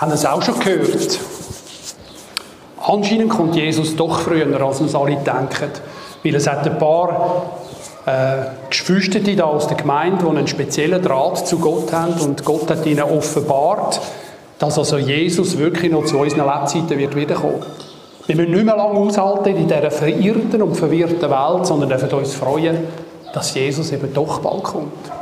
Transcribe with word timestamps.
haben 0.00 0.12
es 0.12 0.24
auch 0.24 0.40
schon 0.40 0.58
gehört. 0.58 1.18
Anscheinend 2.82 3.28
kommt 3.28 3.54
Jesus 3.54 3.94
doch 3.94 4.20
früher, 4.20 4.60
als 4.60 4.80
uns 4.80 4.94
alle 4.94 5.16
denken. 5.16 5.70
Weil 6.24 6.34
es 6.34 6.46
hat 6.46 6.66
ein 6.66 6.78
paar 6.78 7.52
äh, 8.06 8.70
Geschwister 8.70 9.20
da 9.20 9.44
aus 9.44 9.66
der 9.66 9.76
Gemeinde, 9.76 10.24
die 10.24 10.30
einen 10.30 10.46
speziellen 10.46 11.02
Draht 11.02 11.46
zu 11.46 11.58
Gott 11.58 11.92
haben 11.92 12.14
und 12.20 12.44
Gott 12.44 12.70
hat 12.70 12.86
ihnen 12.86 13.02
offenbart, 13.02 14.00
dass 14.58 14.78
also 14.78 14.96
Jesus 14.96 15.58
wirklich 15.58 15.92
noch 15.92 16.06
zu 16.06 16.18
unseren 16.18 16.46
Lebzeiten 16.46 16.98
wird 16.98 17.14
wiederkommen. 17.14 17.62
Wir 18.26 18.36
müssen 18.36 18.52
nicht 18.52 18.64
mehr 18.64 18.76
lange 18.76 18.98
aushalten 18.98 19.56
in 19.56 19.68
dieser 19.68 19.90
verirrten 19.90 20.62
und 20.62 20.76
verwirrten 20.76 21.30
Welt, 21.30 21.66
sondern 21.66 21.88
dürfen 21.90 22.10
uns 22.10 22.34
freuen, 22.34 22.78
dass 23.34 23.54
Jesus 23.54 23.92
eben 23.92 24.12
doch 24.14 24.40
bald 24.40 24.62
kommt. 24.62 25.19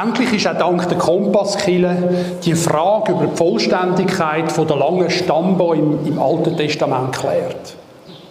Endlich 0.00 0.32
ist 0.32 0.46
auch 0.46 0.56
dank 0.56 0.88
der 0.88 0.98
Kompasskille 0.98 1.96
die 2.44 2.54
Frage 2.54 3.12
über 3.12 3.26
die 3.26 3.36
Vollständigkeit 3.36 4.56
der 4.56 4.76
langen 4.76 5.10
Stammbäume 5.10 5.98
im 6.06 6.18
Alten 6.18 6.56
Testament 6.56 7.12
geklärt. 7.12 7.74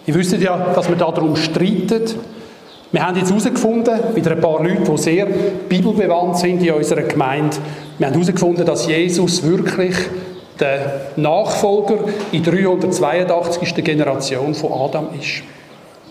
Ihr 0.08 0.16
wisst 0.16 0.34
ja, 0.34 0.58
dass 0.74 0.90
wir 0.90 0.96
darum 0.96 1.36
streiten. 1.36 2.02
Wir 2.92 3.06
haben 3.06 3.18
jetzt 3.18 3.30
herausgefunden, 3.30 4.00
wieder 4.16 4.32
ein 4.32 4.42
paar 4.42 4.64
Leute, 4.64 4.92
die 4.92 4.98
sehr 4.98 5.28
bibelbewandt 5.28 6.38
sind 6.38 6.64
in 6.64 6.74
unserer 6.74 7.04
Gemeinde, 7.04 7.58
wir 8.00 8.08
haben 8.08 8.14
herausgefunden, 8.14 8.66
dass 8.66 8.88
Jesus 8.88 9.44
wirklich 9.44 9.96
der 10.60 11.02
Nachfolger 11.18 12.00
in 12.32 12.42
der 12.42 12.54
382. 12.54 13.76
Generation 13.84 14.56
von 14.56 14.72
Adam 14.74 15.10
ist. 15.20 15.44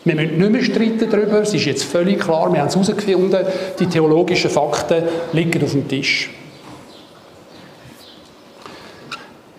Wir 0.04 0.14
müssen 0.14 0.38
nicht 0.38 0.50
mehr 0.50 0.62
streiten 0.62 1.10
darüber, 1.10 1.40
es 1.40 1.54
ist 1.54 1.64
jetzt 1.64 1.84
völlig 1.84 2.20
klar, 2.20 2.52
wir 2.52 2.60
haben 2.60 2.68
es 2.68 2.74
herausgefunden, 2.74 3.44
die 3.78 3.86
theologischen 3.86 4.50
Fakten 4.50 5.02
liegen 5.32 5.62
auf 5.62 5.72
dem 5.72 5.86
Tisch. 5.88 6.30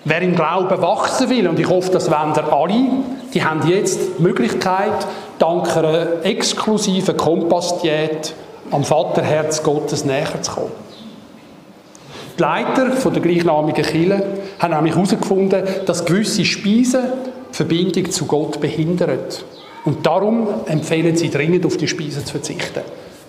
Wer 0.05 0.21
im 0.21 0.33
Glauben 0.33 0.81
wachsen 0.81 1.29
will, 1.29 1.47
und 1.47 1.59
ich 1.59 1.67
hoffe, 1.67 1.91
das 1.91 2.09
wollen 2.09 2.33
alle, 2.33 2.87
die 3.33 3.43
haben 3.43 3.67
jetzt 3.67 3.99
die 4.17 4.23
Möglichkeit, 4.23 5.05
dank 5.37 5.75
einer 5.75 6.23
exklusiven 6.23 7.15
Kompassdiät 7.15 8.33
am 8.71 8.83
Vaterherz 8.83 9.61
Gottes 9.61 10.05
näher 10.05 10.41
zu 10.41 10.51
kommen. 10.51 10.71
Die 12.37 12.41
Leiter 12.41 12.87
der 12.87 13.21
gleichnamigen 13.21 13.83
Kirche 13.83 14.23
haben 14.59 14.73
nämlich 14.73 14.95
herausgefunden, 14.95 15.63
dass 15.85 16.05
gewisse 16.05 16.45
Speisen 16.45 17.03
die 17.51 17.55
Verbindung 17.55 18.09
zu 18.09 18.25
Gott 18.25 18.61
behindern. 18.61 19.19
Und 19.85 20.05
darum 20.05 20.47
empfehlen 20.65 21.15
sie 21.15 21.29
dringend, 21.29 21.65
auf 21.65 21.77
die 21.77 21.87
Speisen 21.87 22.25
zu 22.25 22.33
verzichten. 22.33 22.81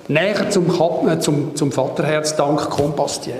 Näher 0.09 0.51
zum, 0.51 0.67
äh, 1.09 1.19
zum, 1.21 1.55
zum 1.55 1.71
Vaterherz 1.71 2.35
dank 2.35 2.69
Kompassdiät. 2.69 3.37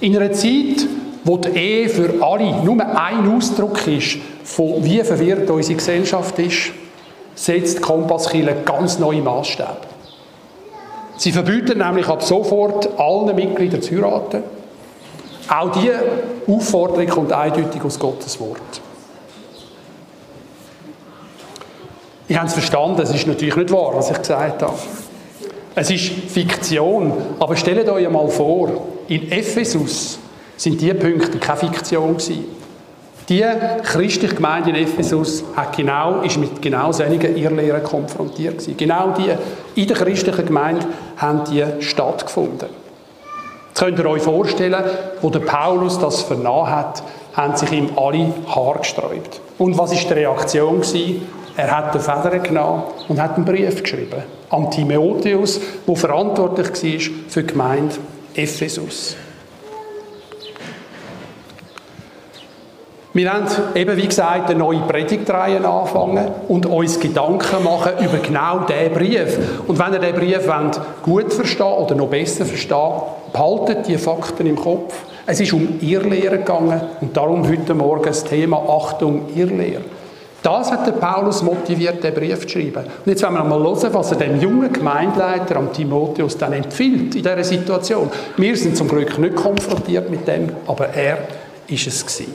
In 0.00 0.16
einer 0.16 0.32
Zeit, 0.32 0.86
wo 1.24 1.36
die 1.38 1.48
Ehe 1.58 1.88
für 1.88 2.22
alle 2.22 2.62
nur 2.62 2.80
ein 2.80 3.36
Ausdruck 3.36 3.86
ist, 3.86 4.18
von 4.44 4.84
wie 4.84 5.02
verwirrt 5.02 5.50
unsere 5.50 5.76
Gesellschaft 5.76 6.38
ist, 6.38 6.72
setzt 7.34 7.82
Kompasskille 7.82 8.56
ganz 8.64 8.98
neue 8.98 9.22
Maßstäbe. 9.22 9.94
Sie 11.16 11.32
verbieten 11.32 11.78
nämlich 11.78 12.06
ab 12.08 12.22
sofort 12.22 12.88
allen 12.98 13.34
Mitgliedern 13.34 13.82
zu 13.82 13.94
heiraten. 13.94 14.42
Auch 15.48 15.72
diese 15.72 16.02
Aufforderung 16.46 17.06
kommt 17.06 17.32
eindeutig 17.32 17.82
aus 17.84 17.98
Gottes 17.98 18.38
Wort. 18.40 18.80
Ich 22.26 22.36
habe 22.36 22.46
es 22.46 22.54
verstanden, 22.54 23.02
es 23.02 23.10
ist 23.14 23.26
natürlich 23.26 23.56
nicht 23.56 23.70
wahr, 23.70 23.90
was 23.94 24.10
ich 24.10 24.18
gesagt 24.18 24.62
habe. 24.62 24.74
Es 25.74 25.90
ist 25.90 26.04
Fiktion, 26.28 27.12
aber 27.38 27.56
stellt 27.56 27.88
euch 27.88 28.08
mal 28.08 28.28
vor, 28.28 28.70
in 29.08 29.30
Ephesus 29.30 30.18
sind 30.56 30.80
diese 30.80 30.94
Punkte 30.94 31.38
keine 31.38 31.58
Fiktion 31.58 32.16
gewesen. 32.16 32.44
Die 33.28 33.44
christliche 33.82 34.34
Gemeinde 34.34 34.70
in 34.70 34.76
Ephesus 34.76 35.44
hat 35.56 35.76
genau, 35.76 36.20
ist 36.20 36.36
mit 36.36 36.60
genau 36.62 36.92
solchen 36.92 37.36
Irrlehren 37.36 37.82
konfrontiert 37.82 38.58
gewesen. 38.58 38.76
Genau 38.76 39.12
die 39.12 39.80
in 39.80 39.88
der 39.88 39.96
christlichen 39.96 40.46
Gemeinde 40.46 40.86
haben 41.16 41.42
die 41.50 41.64
stattgefunden. 41.80 42.68
Jetzt 43.68 43.80
könnt 43.80 43.98
ihr 43.98 44.06
euch 44.06 44.22
vorstellen, 44.22 44.84
wo 45.20 45.30
der 45.30 45.40
Paulus 45.40 45.98
das 45.98 46.22
vernahm 46.22 46.70
hat, 46.70 47.02
haben 47.34 47.56
sich 47.56 47.72
ihm 47.72 47.90
alle 47.96 48.32
Haare 48.46 48.78
gesträubt. 48.78 49.40
Und 49.58 49.76
was 49.76 49.92
ist 49.92 50.08
die 50.08 50.12
Reaktion 50.12 50.80
gewesen? 50.80 51.22
Er 51.56 51.76
hat 51.76 51.94
die 51.94 52.00
Federn 52.00 52.42
genommen 52.42 52.82
und 53.08 53.20
hat 53.22 53.36
einen 53.36 53.44
Brief 53.44 53.82
geschrieben 53.82 54.22
an 54.50 54.70
Timotheus, 54.70 55.60
der 55.86 55.96
verantwortlich 55.96 56.68
war 56.68 57.14
für 57.28 57.42
die 57.42 57.52
Gemeinde 57.52 57.94
Ephesus. 58.34 59.16
Wir 63.12 63.32
haben 63.32 63.46
eben, 63.76 63.96
wie 63.96 64.08
gesagt, 64.08 64.50
eine 64.50 64.58
neue 64.58 64.80
Predigtreihe 64.80 65.64
anfangen 65.64 66.26
und 66.48 66.66
uns 66.66 66.98
Gedanken 66.98 67.62
machen 67.62 67.92
über 68.04 68.18
genau 68.18 68.66
diesen 68.66 68.92
Brief. 68.92 69.38
Und 69.68 69.78
wenn 69.78 69.92
ihr 69.92 70.00
diesen 70.00 70.16
Brief 70.16 70.48
wollt, 70.48 70.80
gut 71.04 71.32
versteht 71.32 71.60
oder 71.60 71.94
noch 71.94 72.08
besser 72.08 72.44
versteht, 72.44 73.32
behaltet 73.32 73.86
die 73.86 73.98
Fakten 73.98 74.46
im 74.46 74.56
Kopf. 74.56 74.92
Es 75.26 75.38
ist 75.38 75.52
um 75.52 75.78
Irrlehre 75.80 76.38
gegangen 76.38 76.80
und 77.00 77.16
darum 77.16 77.48
heute 77.48 77.72
Morgen 77.74 78.02
das 78.02 78.24
Thema 78.24 78.58
Achtung, 78.68 79.26
Irrlehre. 79.36 79.82
Das 80.44 80.70
hat 80.70 80.86
der 80.86 80.92
Paulus 80.92 81.42
motiviert, 81.42 82.04
den 82.04 82.12
Brief 82.12 82.40
zu 82.40 82.50
schreiben. 82.50 82.84
Und 82.84 83.06
jetzt 83.06 83.22
wollen 83.22 83.32
wir 83.32 83.44
mal 83.44 83.62
hören, 83.62 83.94
was 83.94 84.12
er 84.12 84.18
dem 84.18 84.38
jungen 84.38 84.70
Gemeindeleiter, 84.70 85.56
am 85.56 85.72
Timotheus, 85.72 86.36
dann 86.36 86.52
empfiehlt 86.52 87.14
in 87.14 87.22
dieser 87.22 87.42
Situation. 87.42 88.10
Wir 88.36 88.54
sind 88.54 88.76
zum 88.76 88.86
Glück 88.86 89.18
nicht 89.18 89.36
konfrontiert 89.36 90.10
mit 90.10 90.28
dem, 90.28 90.50
aber 90.66 90.88
er 90.88 91.26
ist 91.66 91.86
es 91.86 92.04
gewesen. 92.04 92.34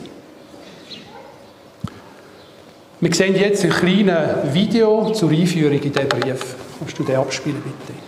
Wir 3.00 3.14
sehen 3.14 3.36
jetzt 3.36 3.64
ein 3.64 3.69
kleines 3.69 4.53
Video 4.56 5.12
zur 5.12 5.30
Einführung 5.30 5.80
in 5.80 5.94
diesen 5.94 6.09
Brief. 6.09 6.56
Kannst 6.80 6.98
du 6.98 7.03
den 7.03 7.16
abspielen, 7.16 7.62
bitte? 7.62 8.00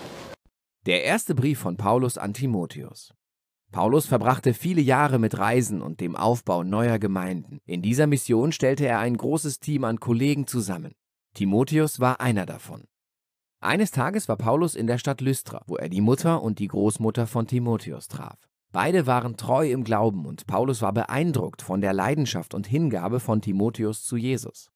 Der 0.87 1.03
erste 1.03 1.35
Brief 1.35 1.59
von 1.59 1.77
Paulus 1.77 2.17
an 2.17 2.33
Timotheus. 2.33 3.13
Paulus 3.71 4.05
verbrachte 4.05 4.53
viele 4.53 4.81
Jahre 4.81 5.17
mit 5.17 5.37
Reisen 5.37 5.81
und 5.81 6.01
dem 6.01 6.17
Aufbau 6.17 6.63
neuer 6.63 6.99
Gemeinden. 6.99 7.59
In 7.65 7.81
dieser 7.81 8.05
Mission 8.05 8.51
stellte 8.51 8.85
er 8.85 8.99
ein 8.99 9.15
großes 9.15 9.59
Team 9.59 9.85
an 9.85 9.99
Kollegen 9.99 10.45
zusammen. 10.45 10.93
Timotheus 11.33 12.01
war 12.01 12.19
einer 12.19 12.45
davon. 12.45 12.83
Eines 13.61 13.91
Tages 13.91 14.27
war 14.27 14.35
Paulus 14.35 14.75
in 14.75 14.87
der 14.87 14.97
Stadt 14.97 15.21
Lystra, 15.21 15.61
wo 15.67 15.77
er 15.77 15.87
die 15.87 16.01
Mutter 16.01 16.41
und 16.41 16.59
die 16.59 16.67
Großmutter 16.67 17.27
von 17.27 17.47
Timotheus 17.47 18.09
traf. 18.09 18.49
Beide 18.73 19.05
waren 19.05 19.37
treu 19.37 19.69
im 19.69 19.83
Glauben 19.83 20.25
und 20.25 20.47
Paulus 20.47 20.81
war 20.81 20.93
beeindruckt 20.93 21.61
von 21.61 21.79
der 21.79 21.93
Leidenschaft 21.93 22.53
und 22.53 22.67
Hingabe 22.67 23.19
von 23.19 23.41
Timotheus 23.41 24.03
zu 24.03 24.17
Jesus. 24.17 24.70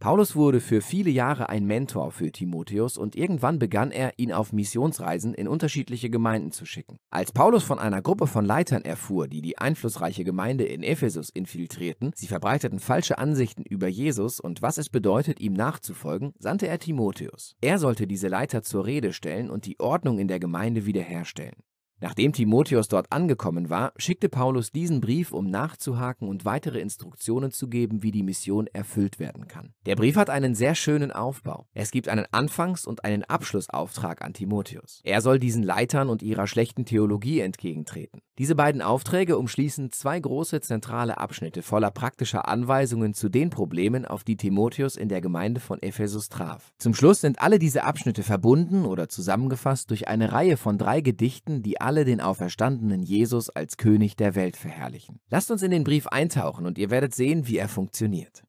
Paulus 0.00 0.34
wurde 0.34 0.60
für 0.60 0.80
viele 0.80 1.10
Jahre 1.10 1.50
ein 1.50 1.66
Mentor 1.66 2.10
für 2.10 2.32
Timotheus 2.32 2.96
und 2.96 3.16
irgendwann 3.16 3.58
begann 3.58 3.90
er, 3.90 4.14
ihn 4.16 4.32
auf 4.32 4.50
Missionsreisen 4.50 5.34
in 5.34 5.46
unterschiedliche 5.46 6.08
Gemeinden 6.08 6.52
zu 6.52 6.64
schicken. 6.64 6.96
Als 7.10 7.32
Paulus 7.32 7.64
von 7.64 7.78
einer 7.78 8.00
Gruppe 8.00 8.26
von 8.26 8.46
Leitern 8.46 8.82
erfuhr, 8.82 9.28
die 9.28 9.42
die 9.42 9.58
einflussreiche 9.58 10.24
Gemeinde 10.24 10.64
in 10.64 10.82
Ephesus 10.82 11.28
infiltrierten, 11.28 12.12
sie 12.14 12.28
verbreiteten 12.28 12.78
falsche 12.78 13.18
Ansichten 13.18 13.62
über 13.62 13.88
Jesus 13.88 14.40
und 14.40 14.62
was 14.62 14.78
es 14.78 14.88
bedeutet, 14.88 15.38
ihm 15.38 15.52
nachzufolgen, 15.52 16.32
sandte 16.38 16.66
er 16.66 16.78
Timotheus. 16.78 17.54
Er 17.60 17.78
sollte 17.78 18.06
diese 18.06 18.28
Leiter 18.28 18.62
zur 18.62 18.86
Rede 18.86 19.12
stellen 19.12 19.50
und 19.50 19.66
die 19.66 19.78
Ordnung 19.80 20.18
in 20.18 20.28
der 20.28 20.40
Gemeinde 20.40 20.86
wiederherstellen. 20.86 21.56
Nachdem 22.00 22.32
Timotheus 22.32 22.88
dort 22.88 23.12
angekommen 23.12 23.68
war, 23.68 23.92
schickte 23.96 24.30
Paulus 24.30 24.72
diesen 24.72 25.00
Brief, 25.02 25.32
um 25.32 25.50
nachzuhaken 25.50 26.28
und 26.28 26.46
weitere 26.46 26.80
Instruktionen 26.80 27.50
zu 27.50 27.68
geben, 27.68 28.02
wie 28.02 28.10
die 28.10 28.22
Mission 28.22 28.66
erfüllt 28.68 29.18
werden 29.18 29.48
kann. 29.48 29.74
Der 29.84 29.96
Brief 29.96 30.16
hat 30.16 30.30
einen 30.30 30.54
sehr 30.54 30.74
schönen 30.74 31.12
Aufbau. 31.12 31.66
Es 31.74 31.90
gibt 31.90 32.08
einen 32.08 32.26
Anfangs- 32.32 32.86
und 32.86 33.04
einen 33.04 33.24
Abschlussauftrag 33.24 34.22
an 34.22 34.32
Timotheus. 34.32 35.02
Er 35.04 35.20
soll 35.20 35.38
diesen 35.38 35.62
Leitern 35.62 36.08
und 36.08 36.22
ihrer 36.22 36.46
schlechten 36.46 36.86
Theologie 36.86 37.40
entgegentreten. 37.40 38.22
Diese 38.40 38.54
beiden 38.54 38.80
Aufträge 38.80 39.36
umschließen 39.36 39.92
zwei 39.92 40.18
große 40.18 40.62
zentrale 40.62 41.18
Abschnitte 41.18 41.60
voller 41.60 41.90
praktischer 41.90 42.48
Anweisungen 42.48 43.12
zu 43.12 43.28
den 43.28 43.50
Problemen, 43.50 44.06
auf 44.06 44.24
die 44.24 44.38
Timotheus 44.38 44.96
in 44.96 45.10
der 45.10 45.20
Gemeinde 45.20 45.60
von 45.60 45.82
Ephesus 45.82 46.30
traf. 46.30 46.72
Zum 46.78 46.94
Schluss 46.94 47.20
sind 47.20 47.42
alle 47.42 47.58
diese 47.58 47.84
Abschnitte 47.84 48.22
verbunden 48.22 48.86
oder 48.86 49.10
zusammengefasst 49.10 49.90
durch 49.90 50.08
eine 50.08 50.32
Reihe 50.32 50.56
von 50.56 50.78
drei 50.78 51.02
Gedichten, 51.02 51.62
die 51.62 51.82
alle 51.82 52.06
den 52.06 52.22
auferstandenen 52.22 53.02
Jesus 53.02 53.50
als 53.50 53.76
König 53.76 54.16
der 54.16 54.34
Welt 54.34 54.56
verherrlichen. 54.56 55.20
Lasst 55.28 55.50
uns 55.50 55.62
in 55.62 55.70
den 55.70 55.84
Brief 55.84 56.06
eintauchen 56.06 56.64
und 56.64 56.78
ihr 56.78 56.88
werdet 56.88 57.14
sehen, 57.14 57.46
wie 57.46 57.58
er 57.58 57.68
funktioniert. 57.68 58.44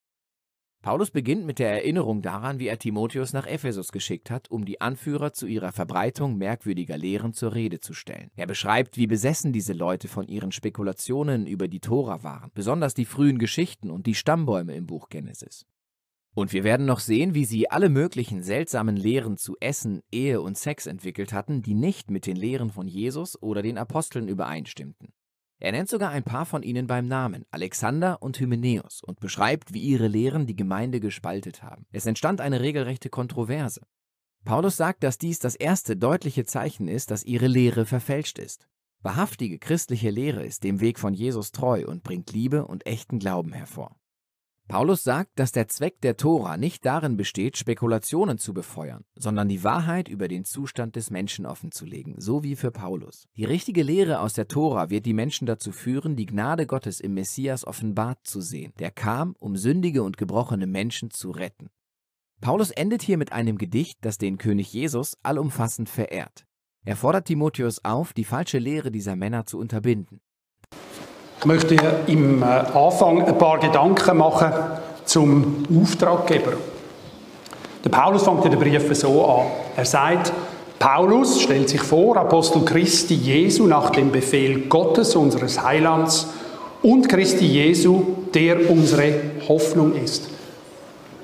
Paulus 0.81 1.11
beginnt 1.11 1.45
mit 1.45 1.59
der 1.59 1.71
Erinnerung 1.71 2.23
daran, 2.23 2.57
wie 2.57 2.67
er 2.67 2.79
Timotheus 2.79 3.33
nach 3.33 3.45
Ephesus 3.45 3.91
geschickt 3.91 4.31
hat, 4.31 4.49
um 4.49 4.65
die 4.65 4.81
Anführer 4.81 5.31
zu 5.31 5.45
ihrer 5.45 5.71
Verbreitung 5.71 6.39
merkwürdiger 6.39 6.97
Lehren 6.97 7.33
zur 7.33 7.53
Rede 7.53 7.79
zu 7.79 7.93
stellen. 7.93 8.31
Er 8.35 8.47
beschreibt, 8.47 8.97
wie 8.97 9.05
besessen 9.05 9.53
diese 9.53 9.73
Leute 9.73 10.07
von 10.07 10.27
ihren 10.27 10.51
Spekulationen 10.51 11.45
über 11.45 11.67
die 11.67 11.81
Tora 11.81 12.23
waren, 12.23 12.49
besonders 12.55 12.95
die 12.95 13.05
frühen 13.05 13.37
Geschichten 13.37 13.91
und 13.91 14.07
die 14.07 14.15
Stammbäume 14.15 14.75
im 14.75 14.87
Buch 14.87 15.09
Genesis. 15.09 15.67
Und 16.33 16.51
wir 16.51 16.63
werden 16.63 16.87
noch 16.87 16.99
sehen, 16.99 17.35
wie 17.35 17.45
sie 17.45 17.69
alle 17.69 17.89
möglichen 17.89 18.41
seltsamen 18.41 18.95
Lehren 18.95 19.37
zu 19.37 19.57
Essen, 19.59 20.01
Ehe 20.11 20.41
und 20.41 20.57
Sex 20.57 20.87
entwickelt 20.87 21.31
hatten, 21.31 21.61
die 21.61 21.75
nicht 21.75 22.09
mit 22.09 22.25
den 22.25 22.37
Lehren 22.37 22.71
von 22.71 22.87
Jesus 22.87 23.39
oder 23.39 23.61
den 23.61 23.77
Aposteln 23.77 24.27
übereinstimmten. 24.27 25.13
Er 25.61 25.71
nennt 25.71 25.89
sogar 25.89 26.09
ein 26.09 26.23
paar 26.23 26.47
von 26.47 26.63
ihnen 26.63 26.87
beim 26.87 27.07
Namen, 27.07 27.45
Alexander 27.51 28.23
und 28.23 28.39
Hymenäus, 28.39 29.03
und 29.03 29.19
beschreibt, 29.19 29.73
wie 29.75 29.81
ihre 29.81 30.07
Lehren 30.07 30.47
die 30.47 30.55
Gemeinde 30.55 30.99
gespaltet 30.99 31.61
haben. 31.61 31.85
Es 31.91 32.07
entstand 32.07 32.41
eine 32.41 32.61
regelrechte 32.61 33.09
Kontroverse. 33.09 33.81
Paulus 34.43 34.75
sagt, 34.75 35.03
dass 35.03 35.19
dies 35.19 35.37
das 35.37 35.53
erste 35.53 35.95
deutliche 35.95 36.45
Zeichen 36.45 36.87
ist, 36.87 37.11
dass 37.11 37.23
ihre 37.23 37.45
Lehre 37.45 37.85
verfälscht 37.85 38.39
ist. 38.39 38.67
Wahrhaftige 39.03 39.59
christliche 39.59 40.09
Lehre 40.09 40.43
ist 40.43 40.63
dem 40.63 40.81
Weg 40.81 40.97
von 40.97 41.13
Jesus 41.13 41.51
treu 41.51 41.85
und 41.85 42.01
bringt 42.01 42.33
Liebe 42.33 42.65
und 42.65 42.87
echten 42.87 43.19
Glauben 43.19 43.53
hervor. 43.53 44.00
Paulus 44.71 45.03
sagt, 45.03 45.37
dass 45.37 45.51
der 45.51 45.67
Zweck 45.67 45.99
der 45.99 46.15
Tora 46.15 46.55
nicht 46.55 46.85
darin 46.85 47.17
besteht, 47.17 47.57
Spekulationen 47.57 48.37
zu 48.37 48.53
befeuern, 48.53 49.03
sondern 49.15 49.49
die 49.49 49.65
Wahrheit 49.65 50.07
über 50.07 50.29
den 50.29 50.45
Zustand 50.45 50.95
des 50.95 51.09
Menschen 51.09 51.45
offenzulegen, 51.45 52.21
so 52.21 52.41
wie 52.41 52.55
für 52.55 52.71
Paulus. 52.71 53.27
Die 53.35 53.43
richtige 53.43 53.83
Lehre 53.83 54.21
aus 54.21 54.31
der 54.31 54.47
Tora 54.47 54.89
wird 54.89 55.05
die 55.05 55.13
Menschen 55.13 55.45
dazu 55.45 55.73
führen, 55.73 56.15
die 56.15 56.25
Gnade 56.25 56.67
Gottes 56.67 57.01
im 57.01 57.15
Messias 57.15 57.67
offenbart 57.67 58.19
zu 58.23 58.39
sehen, 58.39 58.71
der 58.79 58.91
kam, 58.91 59.35
um 59.39 59.57
sündige 59.57 60.03
und 60.03 60.15
gebrochene 60.15 60.67
Menschen 60.67 61.11
zu 61.11 61.31
retten. 61.31 61.67
Paulus 62.39 62.71
endet 62.71 63.01
hier 63.01 63.17
mit 63.17 63.33
einem 63.33 63.57
Gedicht, 63.57 63.97
das 63.99 64.19
den 64.19 64.37
König 64.37 64.71
Jesus 64.71 65.17
allumfassend 65.21 65.89
verehrt. 65.89 66.45
Er 66.85 66.95
fordert 66.95 67.25
Timotheus 67.25 67.83
auf, 67.83 68.13
die 68.13 68.23
falsche 68.23 68.57
Lehre 68.57 68.89
dieser 68.89 69.17
Männer 69.17 69.45
zu 69.45 69.59
unterbinden. 69.59 70.21
Ich 71.41 71.47
möchte 71.47 71.75
im 72.05 72.43
äh, 72.43 72.45
Anfang 72.45 73.25
ein 73.25 73.35
paar 73.35 73.59
Gedanken 73.59 74.15
machen 74.15 74.51
zum 75.05 75.63
Auftraggeber. 75.75 76.51
Der 77.83 77.89
Paulus 77.89 78.21
fängt 78.21 78.45
den 78.45 78.59
Brief 78.59 78.95
so 78.95 79.25
an. 79.25 79.47
Er 79.75 79.85
sagt, 79.85 80.31
Paulus 80.77 81.41
stellt 81.41 81.67
sich 81.67 81.81
vor, 81.81 82.15
Apostel 82.17 82.63
Christi 82.63 83.15
Jesu 83.15 83.65
nach 83.65 83.89
dem 83.89 84.11
Befehl 84.11 84.67
Gottes, 84.67 85.15
unseres 85.15 85.63
Heilands, 85.63 86.27
und 86.83 87.09
Christi 87.09 87.47
Jesu, 87.47 88.03
der 88.35 88.69
unsere 88.69 89.11
Hoffnung 89.49 89.95
ist. 89.95 90.29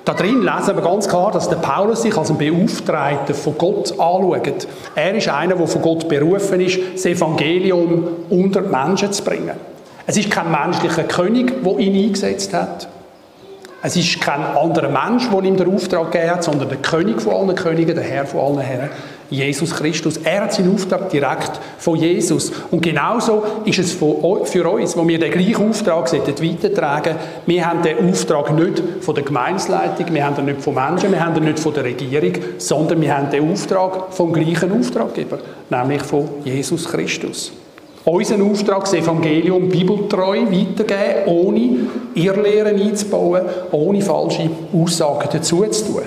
Da 0.04 0.16
drin 0.16 0.42
lesen 0.42 0.76
wir 0.76 0.82
ganz 0.82 1.08
klar, 1.08 1.32
dass 1.32 1.48
der 1.48 1.58
Paulus 1.58 2.02
sich 2.02 2.18
als 2.18 2.32
ein 2.32 2.40
Beauftragter 2.40 3.36
von 3.36 3.56
Gott 3.56 3.92
anschaut. 3.92 4.68
Er 4.96 5.14
ist 5.14 5.30
einer, 5.30 5.54
der 5.54 5.68
von 5.68 5.82
Gott 5.84 6.10
berufen 6.10 6.60
ist, 6.60 6.80
das 6.96 7.06
Evangelium 7.06 8.08
unter 8.32 8.64
die 8.64 8.70
Menschen 8.70 9.14
zu 9.14 9.24
bringen. 9.24 9.77
Es 10.10 10.16
ist 10.16 10.32
kein 10.32 10.50
menschlicher 10.50 11.04
König, 11.04 11.64
der 11.66 11.80
ihn 11.80 12.06
eingesetzt 12.06 12.54
hat. 12.54 12.88
Es 13.84 13.98
ist 13.98 14.22
kein 14.22 14.42
anderer 14.42 14.88
Mensch, 14.88 15.30
der 15.30 15.44
ihm 15.44 15.58
den 15.58 15.76
Auftrag 15.76 16.12
gegeben 16.14 16.32
hat, 16.32 16.44
sondern 16.46 16.70
der 16.70 16.78
König 16.78 17.22
von 17.22 17.34
allen 17.34 17.56
Königen, 17.56 17.94
der 17.94 18.06
Herr 18.06 18.26
von 18.26 18.40
allen 18.40 18.60
Herren, 18.60 18.90
Jesus 19.30 19.76
Christus. 19.76 20.16
Er 20.24 20.44
hat 20.44 20.54
seinen 20.54 20.74
Auftrag 20.74 21.10
direkt 21.10 21.60
von 21.78 21.98
Jesus. 21.98 22.54
Und 22.72 22.82
genauso 22.82 23.44
ist 23.66 23.80
es 23.80 23.92
für 23.92 24.70
uns, 24.72 24.96
wo 24.96 25.06
wir 25.06 25.20
den 25.20 25.32
gleichen 25.32 25.70
Auftrag 25.70 26.12
weitertragen 26.14 27.16
Wir 27.46 27.70
haben 27.70 27.82
den 27.82 28.10
Auftrag 28.10 28.54
nicht 28.54 28.82
von 29.02 29.14
der 29.14 29.26
Gemeinsleitung, 29.26 30.14
wir 30.14 30.26
haben 30.26 30.38
ihn 30.38 30.46
nicht 30.46 30.62
von 30.62 30.74
Menschen, 30.74 31.12
wir 31.12 31.24
haben 31.24 31.36
ihn 31.36 31.44
nicht 31.44 31.60
von 31.60 31.74
der 31.74 31.84
Regierung, 31.84 32.32
sondern 32.60 33.02
wir 33.02 33.16
haben 33.16 33.30
den 33.30 33.52
Auftrag 33.52 34.14
vom 34.14 34.32
gleichen 34.32 34.72
Auftraggeber, 34.72 35.40
nämlich 35.70 36.02
von 36.02 36.30
Jesus 36.46 36.86
Christus 36.86 37.52
unseren 38.14 38.50
Auftrag, 38.50 38.82
das 38.82 38.94
Evangelium 38.94 39.70
bibeltreu 39.70 40.42
weitergeben, 40.46 41.26
ohne 41.26 41.70
Irrlehren 42.16 42.80
einzubauen, 42.80 43.44
ohne 43.72 44.02
falsche 44.02 44.50
Aussagen 44.74 45.30
dazu 45.32 45.66
zu 45.66 45.86
tun. 45.86 46.04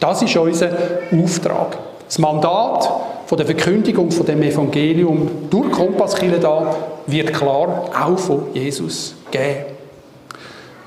Das 0.00 0.22
ist 0.22 0.36
unser 0.36 0.70
Auftrag. 1.12 1.78
Das 2.06 2.18
Mandat 2.18 2.90
von 3.26 3.38
der 3.38 3.46
Verkündigung 3.46 4.10
von 4.10 4.26
dem 4.26 4.42
Evangelium 4.42 5.28
durch 5.50 5.70
Kompasskille 5.72 6.38
da 6.38 6.74
wird 7.06 7.32
klar 7.32 7.84
auch 8.04 8.18
von 8.18 8.46
Jesus 8.52 9.14
geben. 9.30 9.76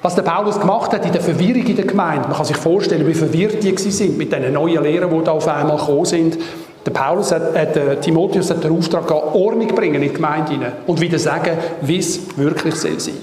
Was 0.01 0.15
der 0.15 0.21
Paulus 0.21 0.57
gemacht 0.57 0.93
hat 0.93 1.05
in 1.05 1.11
der 1.11 1.21
Verwirrung 1.21 1.65
in 1.65 1.75
der 1.75 1.85
Gemeinde, 1.85 2.27
man 2.29 2.37
kann 2.37 2.45
sich 2.45 2.55
vorstellen, 2.55 3.05
wie 3.05 3.13
verwirrt 3.13 3.61
die 3.61 3.75
sind 3.75 4.17
mit 4.17 4.31
den 4.31 4.53
neuen 4.53 4.81
Lehren, 4.81 5.09
die 5.09 5.23
da 5.25 5.31
auf 5.31 5.47
einmal 5.47 5.75
gekommen 5.75 6.05
sind. 6.05 6.37
Der 6.85 6.91
Paulus 6.91 7.31
hat, 7.31 7.55
äh, 7.55 7.99
Timotheus 7.99 8.49
hat 8.49 8.63
den 8.63 8.71
Auftrag 8.71 9.07
gegeben, 9.07 9.27
Ordnung 9.33 9.67
bringen 9.67 9.95
in 9.95 10.01
die 10.01 10.13
Gemeinde 10.13 10.53
hinein 10.53 10.71
und 10.87 11.01
wieder 11.01 11.19
sagen, 11.19 11.57
wie 11.81 11.97
es 11.97 12.37
wirklich 12.37 12.75
soll 12.75 12.99
sein. 12.99 13.15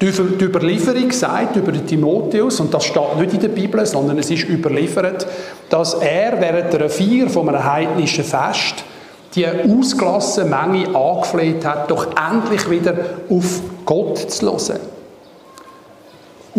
Die 0.00 0.06
Überlieferung 0.06 1.10
sagt 1.10 1.56
über 1.56 1.72
den 1.72 1.84
Timotheus, 1.84 2.60
und 2.60 2.72
das 2.72 2.84
steht 2.84 3.16
nicht 3.18 3.34
in 3.34 3.40
der 3.40 3.48
Bibel, 3.48 3.84
sondern 3.84 4.16
es 4.18 4.30
ist 4.30 4.48
überliefert, 4.48 5.26
dass 5.68 5.94
er 5.94 6.40
während 6.40 6.72
der 6.72 6.88
Feier 6.88 7.28
von 7.28 7.48
einem 7.48 7.64
heidnischen 7.64 8.22
Fest 8.22 8.84
die 9.34 9.44
ausgelassene 9.46 10.48
Menge 10.48 10.94
angefleht 10.94 11.64
hat, 11.64 11.90
doch 11.90 12.06
endlich 12.16 12.70
wieder 12.70 12.94
auf 13.28 13.60
Gott 13.84 14.18
zu 14.18 14.46
hören. 14.46 14.97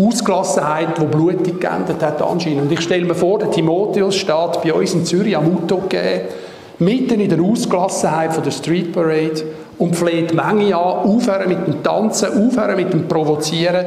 Ausgelassenheit, 0.07 0.97
die 0.97 1.05
blutig 1.05 1.59
geendet 1.59 2.01
hat 2.01 2.21
anscheinend. 2.21 2.63
Und 2.63 2.71
ich 2.71 2.81
stelle 2.81 3.05
mir 3.05 3.15
vor, 3.15 3.39
der 3.39 3.51
Timotheus 3.51 4.15
steht 4.15 4.61
bei 4.63 4.73
uns 4.73 4.93
in 4.93 5.05
Zürich 5.05 5.35
am 5.35 5.47
Utogä, 5.47 6.21
mitten 6.79 7.19
in 7.19 7.29
der 7.29 7.41
Ausgelassenheit 7.41 8.33
von 8.33 8.43
der 8.43 8.51
Street 8.51 8.93
Parade 8.93 9.43
und 9.77 9.95
fleht 9.95 10.33
Menge 10.33 10.75
an, 10.77 11.09
aufhören 11.09 11.49
mit 11.49 11.67
dem 11.67 11.83
Tanzen, 11.83 12.27
aufhören 12.27 12.75
mit 12.75 12.93
dem 12.93 13.07
Provozieren 13.07 13.85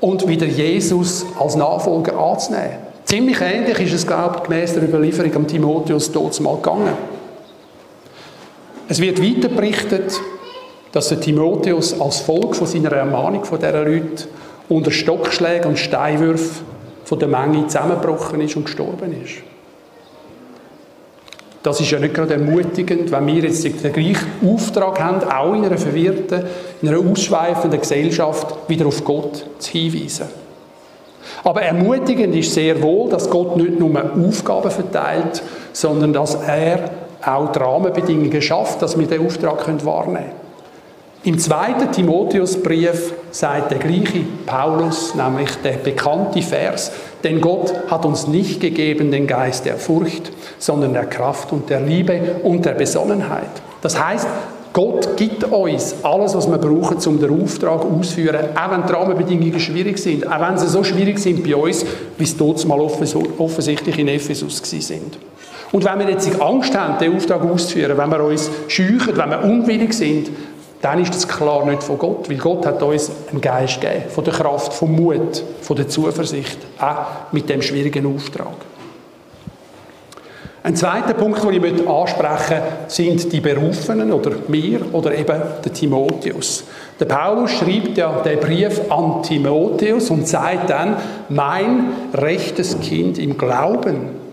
und 0.00 0.26
wieder 0.28 0.46
Jesus 0.46 1.26
als 1.38 1.56
Nachfolger 1.56 2.16
anzunehmen. 2.18 2.88
Ziemlich 3.04 3.40
ähnlich 3.40 3.80
ist 3.80 3.94
es, 3.94 4.06
glaube 4.06 4.36
ich, 4.36 4.42
gemäß 4.44 4.74
der 4.74 4.82
Überlieferung 4.82 5.34
am 5.34 5.46
Timotheus 5.46 6.12
dort 6.12 6.38
mal 6.40 6.56
gegangen. 6.56 6.92
Es 8.88 9.00
wird 9.00 9.22
weiter 9.22 9.48
berichtet, 9.48 10.12
dass 10.92 11.08
der 11.08 11.20
Timotheus 11.20 12.00
als 12.00 12.20
Volk 12.20 12.56
von 12.56 12.66
seiner 12.66 12.92
Ermahnung 12.92 13.44
von 13.44 13.58
dieser 13.58 13.84
Leute 13.84 14.28
unter 14.68 14.90
Stockschlägen 14.90 15.70
und 15.70 15.78
Steinwürfen 15.78 16.66
von 17.04 17.18
der 17.18 17.28
Menge 17.28 17.66
zusammengebrochen 17.66 18.40
ist 18.40 18.56
und 18.56 18.64
gestorben 18.64 19.22
ist. 19.22 19.36
Das 21.62 21.80
ist 21.80 21.90
ja 21.90 21.98
nicht 21.98 22.14
gerade 22.14 22.34
ermutigend, 22.34 23.10
wenn 23.10 23.26
wir 23.26 23.42
jetzt 23.42 23.64
den 23.64 23.92
gleichen 23.92 24.26
Auftrag 24.46 25.00
haben, 25.00 25.28
auch 25.28 25.54
in 25.54 25.64
einer 25.64 25.78
verwirrten, 25.78 26.44
in 26.80 26.88
einer 26.88 26.98
ausschweifenden 26.98 27.80
Gesellschaft 27.80 28.68
wieder 28.68 28.86
auf 28.86 29.04
Gott 29.04 29.44
zu 29.58 29.72
hinweisen. 29.72 30.26
Aber 31.44 31.62
ermutigend 31.62 32.34
ist 32.34 32.54
sehr 32.54 32.80
wohl, 32.82 33.10
dass 33.10 33.28
Gott 33.28 33.56
nicht 33.56 33.78
nur 33.78 33.90
Aufgaben 34.28 34.70
verteilt, 34.70 35.42
sondern 35.72 36.12
dass 36.12 36.36
er 36.36 36.90
auch 37.24 37.52
die 37.52 37.58
Rahmenbedingungen 37.58 38.40
schafft, 38.40 38.82
dass 38.82 38.98
wir 38.98 39.06
den 39.06 39.26
Auftrag 39.26 39.66
wahrnehmen 39.84 40.14
können. 40.14 40.37
Im 41.28 41.38
zweiten 41.38 41.92
Timotheusbrief 41.92 43.12
sagt 43.32 43.70
der 43.70 43.78
gleiche 43.78 44.20
Paulus, 44.46 45.14
nämlich 45.14 45.50
der 45.62 45.72
bekannte 45.72 46.40
Vers, 46.40 46.90
denn 47.22 47.42
Gott 47.42 47.74
hat 47.90 48.06
uns 48.06 48.26
nicht 48.28 48.62
gegeben 48.62 49.10
den 49.10 49.26
Geist 49.26 49.66
der 49.66 49.76
Furcht, 49.76 50.32
sondern 50.58 50.94
der 50.94 51.04
Kraft 51.04 51.52
und 51.52 51.68
der 51.68 51.82
Liebe 51.82 52.36
und 52.44 52.64
der 52.64 52.72
Besonnenheit. 52.72 53.50
Das 53.82 54.02
heißt, 54.02 54.26
Gott 54.72 55.18
gibt 55.18 55.44
uns 55.44 55.96
alles, 56.02 56.34
was 56.34 56.48
wir 56.48 56.56
brauchen, 56.56 56.96
um 57.06 57.20
den 57.20 57.42
Auftrag 57.42 57.84
auszuführen, 57.84 58.46
auch 58.56 58.70
wenn 58.70 58.86
die 58.86 58.92
Rahmenbedingungen 58.94 59.60
schwierig 59.60 59.98
sind, 59.98 60.26
auch 60.26 60.40
wenn 60.40 60.56
sie 60.56 60.66
so 60.66 60.82
schwierig 60.82 61.18
sind 61.18 61.44
bei 61.44 61.54
uns, 61.54 61.84
wie 62.16 62.24
es 62.24 62.38
dort 62.38 62.64
mal 62.66 62.80
offensichtlich 62.80 63.98
in 63.98 64.08
Ephesus 64.08 64.62
sind. 64.64 65.18
Und 65.72 65.84
wenn 65.84 65.98
wir 65.98 66.08
jetzt 66.08 66.40
Angst 66.40 66.74
haben, 66.74 66.98
den 66.98 67.14
Auftrag 67.14 67.42
auszuführen, 67.42 67.98
wenn 67.98 68.10
wir 68.10 68.24
uns 68.24 68.50
scheuchen, 68.68 69.14
wenn 69.14 69.28
wir 69.28 69.44
unwillig 69.44 69.92
sind, 69.92 70.30
dann 70.80 71.02
ist 71.02 71.14
das 71.14 71.26
klar 71.26 71.64
nicht 71.64 71.82
von 71.82 71.98
Gott, 71.98 72.28
weil 72.28 72.36
Gott 72.36 72.64
hat 72.64 72.82
uns 72.82 73.10
einen 73.30 73.40
Geist 73.40 73.80
gegeben, 73.80 74.04
von 74.08 74.24
der 74.24 74.34
Kraft, 74.34 74.72
vom 74.72 74.94
Mut, 74.94 75.42
von 75.60 75.76
der 75.76 75.88
Zuversicht, 75.88 76.58
auch 76.78 77.32
mit 77.32 77.48
dem 77.48 77.62
schwierigen 77.62 78.14
Auftrag. 78.14 78.54
Ein 80.62 80.76
zweiter 80.76 81.14
Punkt, 81.14 81.42
den 81.42 81.64
ich 81.64 81.88
ansprechen 81.88 82.58
möchte, 82.60 82.88
sind 82.88 83.32
die 83.32 83.40
Berufenen 83.40 84.12
oder 84.12 84.32
wir 84.48 84.92
oder 84.92 85.14
eben 85.14 85.40
der 85.64 85.72
Timotheus. 85.72 86.64
Der 87.00 87.06
Paulus 87.06 87.52
schreibt 87.52 87.96
ja 87.96 88.20
den 88.20 88.38
Brief 88.38 88.80
an 88.90 89.22
Timotheus 89.22 90.10
und 90.10 90.28
sagt 90.28 90.68
dann, 90.68 90.96
mein 91.28 91.92
rechtes 92.12 92.78
Kind 92.80 93.18
im 93.18 93.38
Glauben 93.38 94.27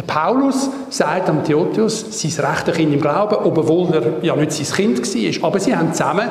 der 0.00 0.06
Paulus 0.06 0.70
sagt 0.88 1.28
am 1.28 1.44
Timotheus, 1.44 2.06
sein 2.10 2.46
rechter 2.46 2.72
Kind 2.72 2.94
im 2.94 3.00
Glauben, 3.02 3.36
obwohl 3.44 3.94
er 3.94 4.24
ja 4.24 4.34
nicht 4.34 4.52
sein 4.52 4.66
Kind 4.74 4.98
war. 4.98 5.48
Aber 5.48 5.60
sie 5.60 5.76
haben 5.76 5.92
zusammen 5.92 6.26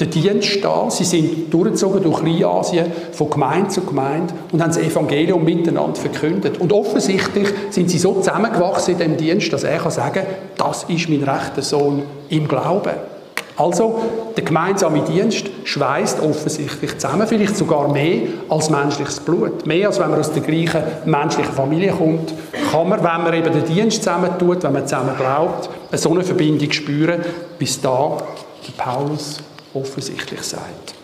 den 0.00 0.10
Dienst 0.10 0.58
da. 0.62 0.88
Sie 0.88 1.02
sind 1.02 1.52
durchgezogen 1.52 2.00
durch 2.00 2.20
Kleinasien, 2.20 2.86
von 3.10 3.28
Gemeinde 3.28 3.70
zu 3.70 3.80
Gemeinde 3.80 4.34
und 4.52 4.62
haben 4.62 4.70
das 4.70 4.78
Evangelium 4.78 5.44
miteinander 5.44 5.96
verkündet. 5.96 6.60
Und 6.60 6.72
offensichtlich 6.72 7.48
sind 7.70 7.90
sie 7.90 7.98
so 7.98 8.14
zusammengewachsen 8.14 8.92
in 8.92 8.98
dem 8.98 9.16
Dienst, 9.16 9.52
dass 9.52 9.64
er 9.64 9.78
kann 9.78 9.90
sagen 9.90 10.22
das 10.56 10.84
ist 10.84 11.08
mein 11.08 11.24
rechter 11.24 11.62
Sohn 11.62 12.04
im 12.28 12.46
Glauben. 12.46 12.92
Also, 13.58 14.00
der 14.36 14.44
gemeinsame 14.44 15.00
Dienst 15.00 15.46
schweißt 15.64 16.20
offensichtlich 16.22 16.96
zusammen, 16.96 17.26
vielleicht 17.26 17.56
sogar 17.56 17.88
mehr 17.88 18.20
als 18.48 18.70
menschliches 18.70 19.18
Blut. 19.18 19.66
Mehr 19.66 19.88
als 19.88 19.98
wenn 19.98 20.10
man 20.10 20.20
aus 20.20 20.32
der 20.32 20.42
gleichen 20.42 20.80
menschlichen 21.06 21.52
Familie 21.52 21.90
kommt, 21.90 22.32
kann 22.70 22.88
man, 22.88 23.02
wenn 23.02 23.24
man 23.24 23.34
eben 23.34 23.52
den 23.52 23.64
Dienst 23.64 24.04
zusammen 24.04 24.30
tut, 24.38 24.62
wenn 24.62 24.72
man 24.72 24.86
zusammen 24.86 25.16
glaubt, 25.16 25.70
eine 25.90 25.98
so 25.98 26.10
eine 26.12 26.22
Verbindung 26.22 26.70
spüren, 26.70 27.20
bis 27.58 27.80
da 27.80 28.18
der 28.64 28.80
Paulus 28.80 29.38
offensichtlich 29.74 30.42
sagt. 30.42 30.94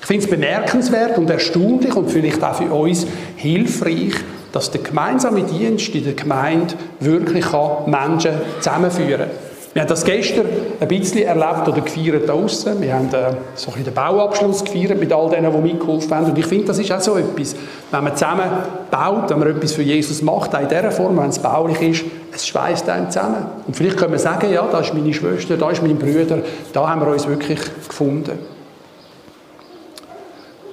Ich 0.00 0.06
finde 0.06 0.24
es 0.24 0.30
bemerkenswert 0.30 1.18
und 1.18 1.28
erstaunlich 1.28 1.94
und 1.94 2.10
vielleicht 2.10 2.42
auch 2.42 2.54
für 2.54 2.72
uns 2.72 3.06
hilfreich, 3.36 4.14
dass 4.50 4.70
der 4.70 4.80
gemeinsame 4.80 5.42
Dienst 5.42 5.94
in 5.94 6.04
der 6.04 6.14
Gemeinde 6.14 6.74
wirklich 7.00 7.44
Menschen 7.86 8.32
zusammenführen 8.60 9.28
kann. 9.28 9.47
Wir 9.78 9.82
haben 9.82 9.90
das 9.90 10.04
gestern 10.04 10.46
ein 10.80 10.88
bisschen 10.88 11.22
erlebt 11.22 11.68
oder 11.68 11.80
gefeiert 11.82 12.28
draussen. 12.28 12.82
Wir 12.82 12.94
haben 12.94 13.14
äh, 13.14 13.30
so 13.54 13.72
ein 13.76 13.84
den 13.84 13.94
Bauabschluss 13.94 14.64
gefeiert 14.64 14.98
mit 14.98 15.12
all 15.12 15.30
denen, 15.30 15.52
die 15.52 15.72
mitgeholfen 15.72 16.16
haben. 16.16 16.24
Und 16.24 16.36
ich 16.36 16.46
finde, 16.46 16.64
das 16.64 16.80
ist 16.80 16.90
auch 16.90 17.00
so 17.00 17.16
etwas. 17.16 17.54
Wenn 17.92 18.02
man 18.02 18.16
zusammen 18.16 18.50
baut, 18.90 19.30
wenn 19.30 19.38
man 19.38 19.50
etwas 19.50 19.74
für 19.74 19.82
Jesus 19.82 20.20
macht, 20.20 20.52
auch 20.52 20.60
in 20.62 20.66
dieser 20.66 20.90
Form, 20.90 21.16
wenn 21.16 21.28
es 21.28 21.38
baulich 21.38 21.80
ist, 21.80 22.04
es 22.34 22.44
schweißt 22.48 22.88
einen 22.88 23.08
zusammen. 23.08 23.46
Und 23.68 23.76
vielleicht 23.76 23.98
können 23.98 24.10
wir 24.10 24.18
sagen, 24.18 24.52
ja, 24.52 24.66
da 24.66 24.80
ist 24.80 24.92
meine 24.94 25.14
Schwester, 25.14 25.56
da 25.56 25.70
ist 25.70 25.80
mein 25.80 25.96
Bruder, 25.96 26.40
da 26.72 26.88
haben 26.88 27.00
wir 27.00 27.12
uns 27.12 27.28
wirklich 27.28 27.60
gefunden. 27.86 28.36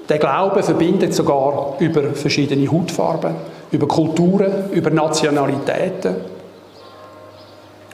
Der 0.10 0.18
Glaube 0.18 0.64
verbindet 0.64 1.14
sogar 1.14 1.76
über 1.78 2.02
verschiedene 2.16 2.72
Hautfarben, 2.72 3.36
über 3.72 3.88
Kulturen, 3.88 4.72
über 4.72 4.90
Nationalitäten. 4.90 6.35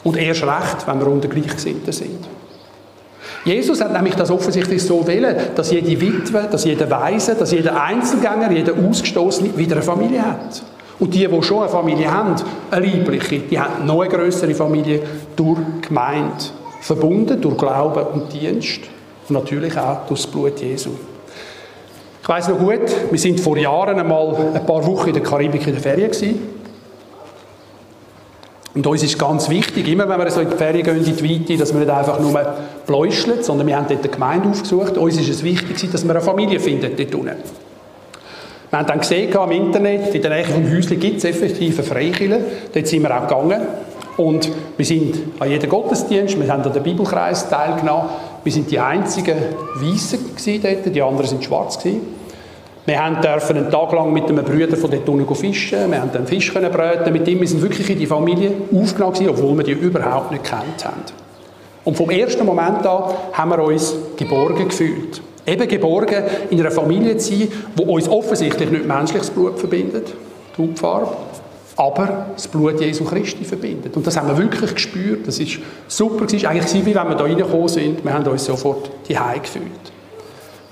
Und 0.03 0.17
erst 0.17 0.43
recht, 0.43 0.87
wenn 0.87 0.99
wir 0.99 1.07
unter 1.07 1.27
Gleichgesinnten 1.27 1.93
sind. 1.93 2.27
Jesus 3.43 3.81
hat 3.81 3.91
nämlich 3.93 4.15
das 4.15 4.29
offensichtlich 4.29 4.83
so 4.83 5.05
wollen, 5.05 5.35
dass 5.55 5.71
jede 5.71 5.99
Witwe, 5.99 6.47
dass 6.49 6.63
jeder 6.63 6.89
Weise, 6.89 7.35
dass 7.35 7.51
jeder 7.51 7.81
Einzelgänger, 7.81 8.51
jeder 8.51 8.73
Ausgestoßene 8.73 9.57
wieder 9.57 9.75
eine 9.75 9.81
Familie 9.81 10.23
hat. 10.23 10.63
Und 10.99 11.13
die, 11.13 11.27
die 11.27 11.43
schon 11.43 11.59
eine 11.59 11.69
Familie 11.69 12.11
haben, 12.11 12.35
eine 12.69 12.85
liebliche, 12.85 13.39
die 13.39 13.59
haben 13.59 13.85
noch 13.85 14.01
eine 14.01 14.11
größere 14.11 14.53
Familie 14.53 15.01
durch 15.35 15.59
Gemeinde. 15.81 16.43
Verbunden 16.81 17.39
durch 17.41 17.57
Glauben 17.57 18.05
und 18.13 18.33
Dienst. 18.33 18.81
Und 19.27 19.33
natürlich 19.35 19.77
auch 19.77 20.05
durch 20.07 20.21
das 20.21 20.31
Blut 20.31 20.59
Jesu. 20.59 20.91
Ich 22.21 22.29
weiß 22.29 22.49
noch 22.49 22.59
gut, 22.59 22.81
wir 23.09 23.19
sind 23.19 23.39
vor 23.39 23.57
Jahren 23.57 23.99
einmal 23.99 24.35
ein 24.53 24.65
paar 24.65 24.85
Wochen 24.85 25.07
in 25.07 25.13
der 25.13 25.23
Karibik 25.23 25.65
in 25.65 25.73
der 25.73 25.81
Ferien 25.81 26.11
gewesen. 26.11 26.60
Und 28.73 28.87
uns 28.87 29.03
ist 29.03 29.19
ganz 29.19 29.49
wichtig, 29.49 29.87
immer 29.89 30.07
wenn 30.07 30.19
wir 30.19 30.31
so 30.31 30.39
in 30.39 30.49
die 30.49 30.55
Ferien 30.55 30.83
gehen, 30.83 30.97
in 30.97 31.03
die 31.03 31.29
Weite, 31.29 31.57
dass 31.57 31.73
wir 31.73 31.81
nicht 31.81 31.91
einfach 31.91 32.19
nur 32.19 32.33
pläuscheln, 32.85 33.43
sondern 33.43 33.67
wir 33.67 33.75
haben 33.75 33.87
dort 33.89 33.99
eine 33.99 34.09
Gemeinde 34.09 34.49
aufgesucht. 34.49 34.97
Uns 34.97 35.19
ist 35.19 35.29
es 35.29 35.43
wichtig, 35.43 35.91
dass 35.91 36.05
wir 36.05 36.11
eine 36.11 36.21
Familie 36.21 36.59
finden 36.59 36.91
dort 36.95 37.13
unten. 37.15 37.35
Wir 38.69 38.79
haben 38.79 38.87
dann 38.87 38.99
gesehen 38.99 39.29
im 39.33 39.51
Internet, 39.51 40.15
in 40.15 40.21
der 40.21 40.31
Nähe 40.31 40.45
vom 40.45 40.63
Häuschen 40.71 40.97
gibt 40.97 41.17
es 41.17 41.25
effektiv 41.25 41.91
eine. 41.91 42.39
Dort 42.73 42.87
sind 42.87 43.03
wir 43.03 43.17
auch 43.17 43.27
gegangen. 43.27 43.61
Und 44.15 44.49
wir 44.77 44.85
sind 44.85 45.17
an 45.39 45.49
jedem 45.49 45.69
Gottesdienst, 45.69 46.39
wir 46.39 46.47
haben 46.47 46.63
an 46.63 46.71
den 46.71 46.83
Bibelkreis 46.83 47.49
teilgenommen. 47.49 48.09
Wir 48.43 48.53
sind 48.53 48.71
die 48.71 48.79
einzigen 48.79 49.37
Weißen 49.75 50.19
dort, 50.63 50.95
die 50.95 51.01
anderen 51.01 51.27
sind 51.27 51.43
schwarz 51.43 51.77
gewesen. 51.77 52.20
Wir 52.85 53.03
haben 53.03 53.21
dürfen 53.21 53.57
einen 53.57 53.69
Tag 53.69 53.91
lang 53.91 54.11
mit 54.11 54.27
einem 54.27 54.43
Bruder 54.43 54.75
von 54.75 54.89
dort 54.89 55.07
unten 55.07 55.35
fischen. 55.35 55.91
Wir 55.91 56.01
haben 56.01 56.09
einen 56.11 56.25
Fisch 56.25 56.51
können 56.51 56.71
bröten 56.71 57.13
mit 57.13 57.27
ihm. 57.27 57.39
Wir 57.39 57.47
sind 57.47 57.61
wirklich 57.61 57.87
in 57.91 57.99
die 57.99 58.07
Familie 58.07 58.53
aufgenommen 58.73 59.13
gewesen, 59.13 59.29
obwohl 59.29 59.57
wir 59.57 59.63
die 59.63 59.71
überhaupt 59.73 60.31
nicht 60.31 60.43
kennt 60.43 60.83
haben. 60.83 61.03
Und 61.83 61.95
vom 61.95 62.09
ersten 62.09 62.43
Moment 62.43 62.85
an 62.85 63.03
haben 63.33 63.49
wir 63.51 63.59
uns 63.59 63.95
geborgen 64.17 64.67
gefühlt. 64.67 65.21
Eben 65.45 65.67
geborgen 65.67 66.23
in 66.49 66.59
einer 66.59 66.71
Familie 66.71 67.17
zu 67.17 67.35
sein, 67.35 67.47
die 67.77 67.83
uns 67.83 68.07
offensichtlich 68.07 68.69
nicht 68.71 68.87
menschliches 68.87 69.29
Blut 69.29 69.59
verbindet, 69.59 70.13
die 70.57 70.61
Hautfarbe, 70.61 71.17
aber 71.77 72.27
das 72.35 72.47
Blut 72.47 72.79
Jesu 72.79 73.03
Christi 73.03 73.43
verbindet. 73.43 73.95
Und 73.95 74.05
das 74.05 74.17
haben 74.17 74.27
wir 74.27 74.37
wirklich 74.37 74.73
gespürt. 74.73 75.27
Das 75.27 75.39
ist 75.39 75.59
super. 75.87 76.25
Es 76.25 76.43
war 76.43 76.51
eigentlich 76.51 76.85
wie 76.85 76.95
wenn 76.95 77.07
wir 77.07 77.15
da 77.15 77.23
reingekommen 77.23 77.67
sind. 77.67 78.03
Wir 78.03 78.13
haben 78.13 78.25
uns 78.25 78.45
sofort 78.45 78.89
die 79.07 79.13
gefühlt. 79.13 80.00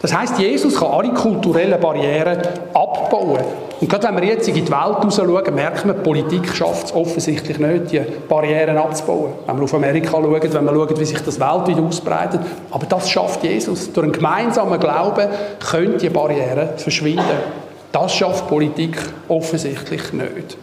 Das 0.01 0.15
heißt, 0.15 0.39
Jesus 0.39 0.79
kann 0.79 0.91
alle 0.91 1.13
kulturellen 1.13 1.79
Barrieren 1.79 2.39
abbauen. 2.73 3.39
Und 3.81 3.89
gerade 3.89 4.07
wenn 4.07 4.21
wir 4.21 4.29
jetzt 4.29 4.47
in 4.47 4.55
die 4.55 4.67
Welt 4.67 4.73
raus 4.73 5.15
schauen, 5.15 5.55
merkt 5.55 5.85
man, 5.85 6.01
Politik 6.01 6.53
schafft 6.53 6.87
es 6.87 6.95
offensichtlich 6.95 7.59
nicht, 7.59 7.91
die 7.91 8.01
Barrieren 8.27 8.77
abzubauen. 8.77 9.33
Wenn 9.45 9.57
wir 9.57 9.63
auf 9.63 9.73
Amerika 9.73 10.11
schauen, 10.11 10.31
wenn 10.31 10.65
wir 10.65 10.73
schauen, 10.73 10.99
wie 10.99 11.05
sich 11.05 11.21
das 11.21 11.39
weltweit 11.39 11.79
ausbreitet. 11.79 12.41
Aber 12.71 12.85
das 12.85 13.09
schafft 13.09 13.43
Jesus. 13.43 13.91
Durch 13.91 14.05
einen 14.05 14.13
gemeinsamen 14.13 14.79
Glauben 14.79 15.27
können 15.59 15.97
die 15.97 16.09
Barrieren 16.09 16.69
verschwinden. 16.77 17.23
Das 17.91 18.13
schafft 18.13 18.47
Politik 18.47 18.97
offensichtlich 19.27 20.13
nicht. 20.13 20.57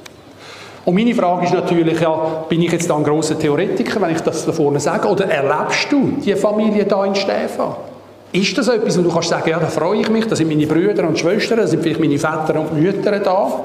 Und 0.84 0.94
meine 0.94 1.14
Frage 1.14 1.46
ist 1.46 1.54
natürlich, 1.54 2.00
ja, 2.00 2.44
bin 2.48 2.62
ich 2.62 2.70
jetzt 2.70 2.90
ein 2.90 3.02
grosser 3.02 3.38
Theoretiker, 3.38 4.00
wenn 4.00 4.14
ich 4.14 4.20
das 4.20 4.46
da 4.46 4.52
vorne 4.52 4.78
sage, 4.78 5.08
oder 5.08 5.28
erlebst 5.28 5.90
du 5.90 6.12
die 6.24 6.34
Familie 6.36 6.84
da 6.84 7.04
in 7.04 7.14
Stefan? 7.14 7.74
Ist 8.32 8.58
das 8.58 8.68
etwas, 8.68 8.98
wo 8.98 9.02
du 9.02 9.10
kannst 9.10 9.28
sagen, 9.28 9.48
ja, 9.48 9.58
da 9.58 9.66
freue 9.66 10.00
ich 10.00 10.10
mich, 10.10 10.26
da 10.26 10.36
sind 10.36 10.48
meine 10.48 10.66
Brüder 10.66 11.06
und 11.06 11.18
Schwestern, 11.18 11.58
da 11.58 11.66
sind 11.66 11.82
vielleicht 11.82 12.00
meine 12.00 12.18
Väter 12.18 12.60
und 12.60 12.80
Mütter 12.80 13.18
da. 13.20 13.60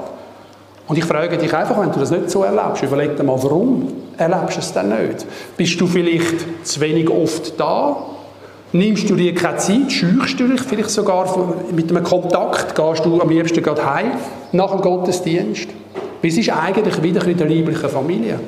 Und 0.88 0.98
ich 0.98 1.04
frage 1.04 1.36
dich 1.36 1.54
einfach, 1.54 1.80
wenn 1.80 1.92
du 1.92 2.00
das 2.00 2.10
nicht 2.10 2.30
so 2.30 2.42
erlebst, 2.42 2.82
überleg 2.82 3.16
dir 3.16 3.22
mal, 3.22 3.42
warum 3.42 3.88
erlebst 4.16 4.56
du 4.56 4.60
es 4.60 4.72
denn 4.72 4.88
nicht? 4.88 5.26
Bist 5.56 5.80
du 5.80 5.86
vielleicht 5.86 6.66
zu 6.66 6.80
wenig 6.80 7.08
oft 7.10 7.58
da? 7.58 7.96
Nimmst 8.72 9.08
du 9.10 9.16
dir 9.16 9.34
keine 9.34 9.58
Zeit? 9.58 9.92
Scheuchst 9.92 10.40
du 10.40 10.48
dich 10.48 10.62
vielleicht 10.62 10.90
sogar 10.90 11.54
mit 11.74 11.90
einem 11.90 12.02
Kontakt? 12.02 12.74
Gehst 12.74 13.04
du 13.04 13.20
am 13.20 13.28
liebsten 13.28 13.62
gerade 13.62 13.84
heim 13.84 14.12
nach 14.52 14.70
dem 14.70 14.80
Gottesdienst? 14.80 15.68
Wie 16.22 16.28
ist 16.28 16.50
eigentlich 16.50 17.02
wieder 17.02 17.26
in 17.26 17.36
der 17.36 17.48
lieblichen 17.48 17.88
Familie? 17.90 18.40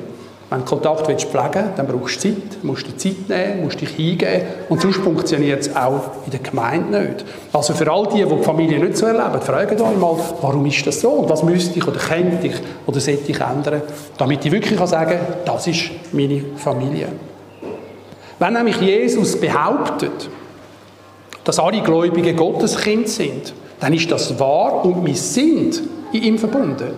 Wenn 0.49 0.59
du 0.59 0.65
Kontakt 0.65 1.07
willst 1.07 1.25
pflegen 1.25 1.71
dann 1.75 1.87
brauchst 1.87 2.23
du 2.23 2.29
Zeit, 2.29 2.63
musst 2.63 2.85
dir 2.85 2.95
Zeit 2.97 3.29
nehmen, 3.29 3.63
musst 3.63 3.81
dich 3.81 3.89
hingeben 3.89 4.41
und 4.69 4.79
sonst 4.79 4.97
funktioniert 4.97 5.61
es 5.61 5.75
auch 5.75 6.01
in 6.25 6.31
der 6.31 6.39
Gemeinde 6.39 6.99
nicht. 6.99 7.25
Also 7.51 7.73
für 7.73 7.91
all 7.91 8.07
die, 8.07 8.23
die 8.23 8.35
die 8.35 8.43
Familie 8.43 8.79
nicht 8.79 8.95
so 8.95 9.07
erleben, 9.07 9.41
fragt 9.41 9.81
euch 9.81 9.97
mal, 9.97 10.15
warum 10.41 10.65
ist 10.67 10.85
das 10.85 11.01
so 11.01 11.09
und 11.09 11.29
was 11.29 11.41
müsste 11.41 11.79
ich 11.79 11.87
oder 11.87 11.97
könnte 11.97 12.45
ich 12.45 12.53
oder 12.85 12.99
sollte 12.99 13.31
ich 13.31 13.39
ändern, 13.41 13.81
damit 14.19 14.45
ich 14.45 14.51
wirklich 14.51 14.79
sagen 14.81 15.17
kann, 15.17 15.27
das 15.45 15.65
ist 15.65 15.89
meine 16.11 16.43
Familie. 16.57 17.07
Wenn 18.37 18.53
nämlich 18.53 18.79
Jesus 18.79 19.39
behauptet, 19.39 20.29
dass 21.43 21.57
alle 21.57 21.81
Gläubigen 21.81 22.35
Gotteskind 22.35 23.09
sind, 23.09 23.53
dann 23.79 23.93
ist 23.93 24.11
das 24.11 24.39
wahr 24.39 24.85
und 24.85 25.05
wir 25.05 25.15
sind 25.15 25.81
in 26.11 26.23
ihm 26.23 26.37
verbunden. 26.37 26.93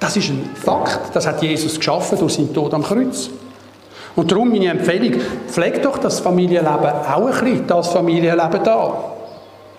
Das 0.00 0.16
ist 0.16 0.28
ein 0.28 0.50
Fakt. 0.54 1.14
Das 1.14 1.26
hat 1.26 1.42
Jesus 1.42 1.76
geschaffen 1.76 2.18
durch 2.18 2.34
seinen 2.34 2.52
Tod 2.52 2.74
am 2.74 2.82
Kreuz. 2.82 3.30
Und 4.16 4.30
darum 4.30 4.50
meine 4.50 4.68
Empfehlung, 4.68 5.20
pfleg 5.48 5.82
doch 5.82 5.98
das 5.98 6.20
Familienleben 6.20 6.68
auch 6.72 7.26
ein 7.26 7.44
bisschen, 7.44 7.66
das 7.66 7.88
Familienleben 7.88 8.62
da. 8.62 9.14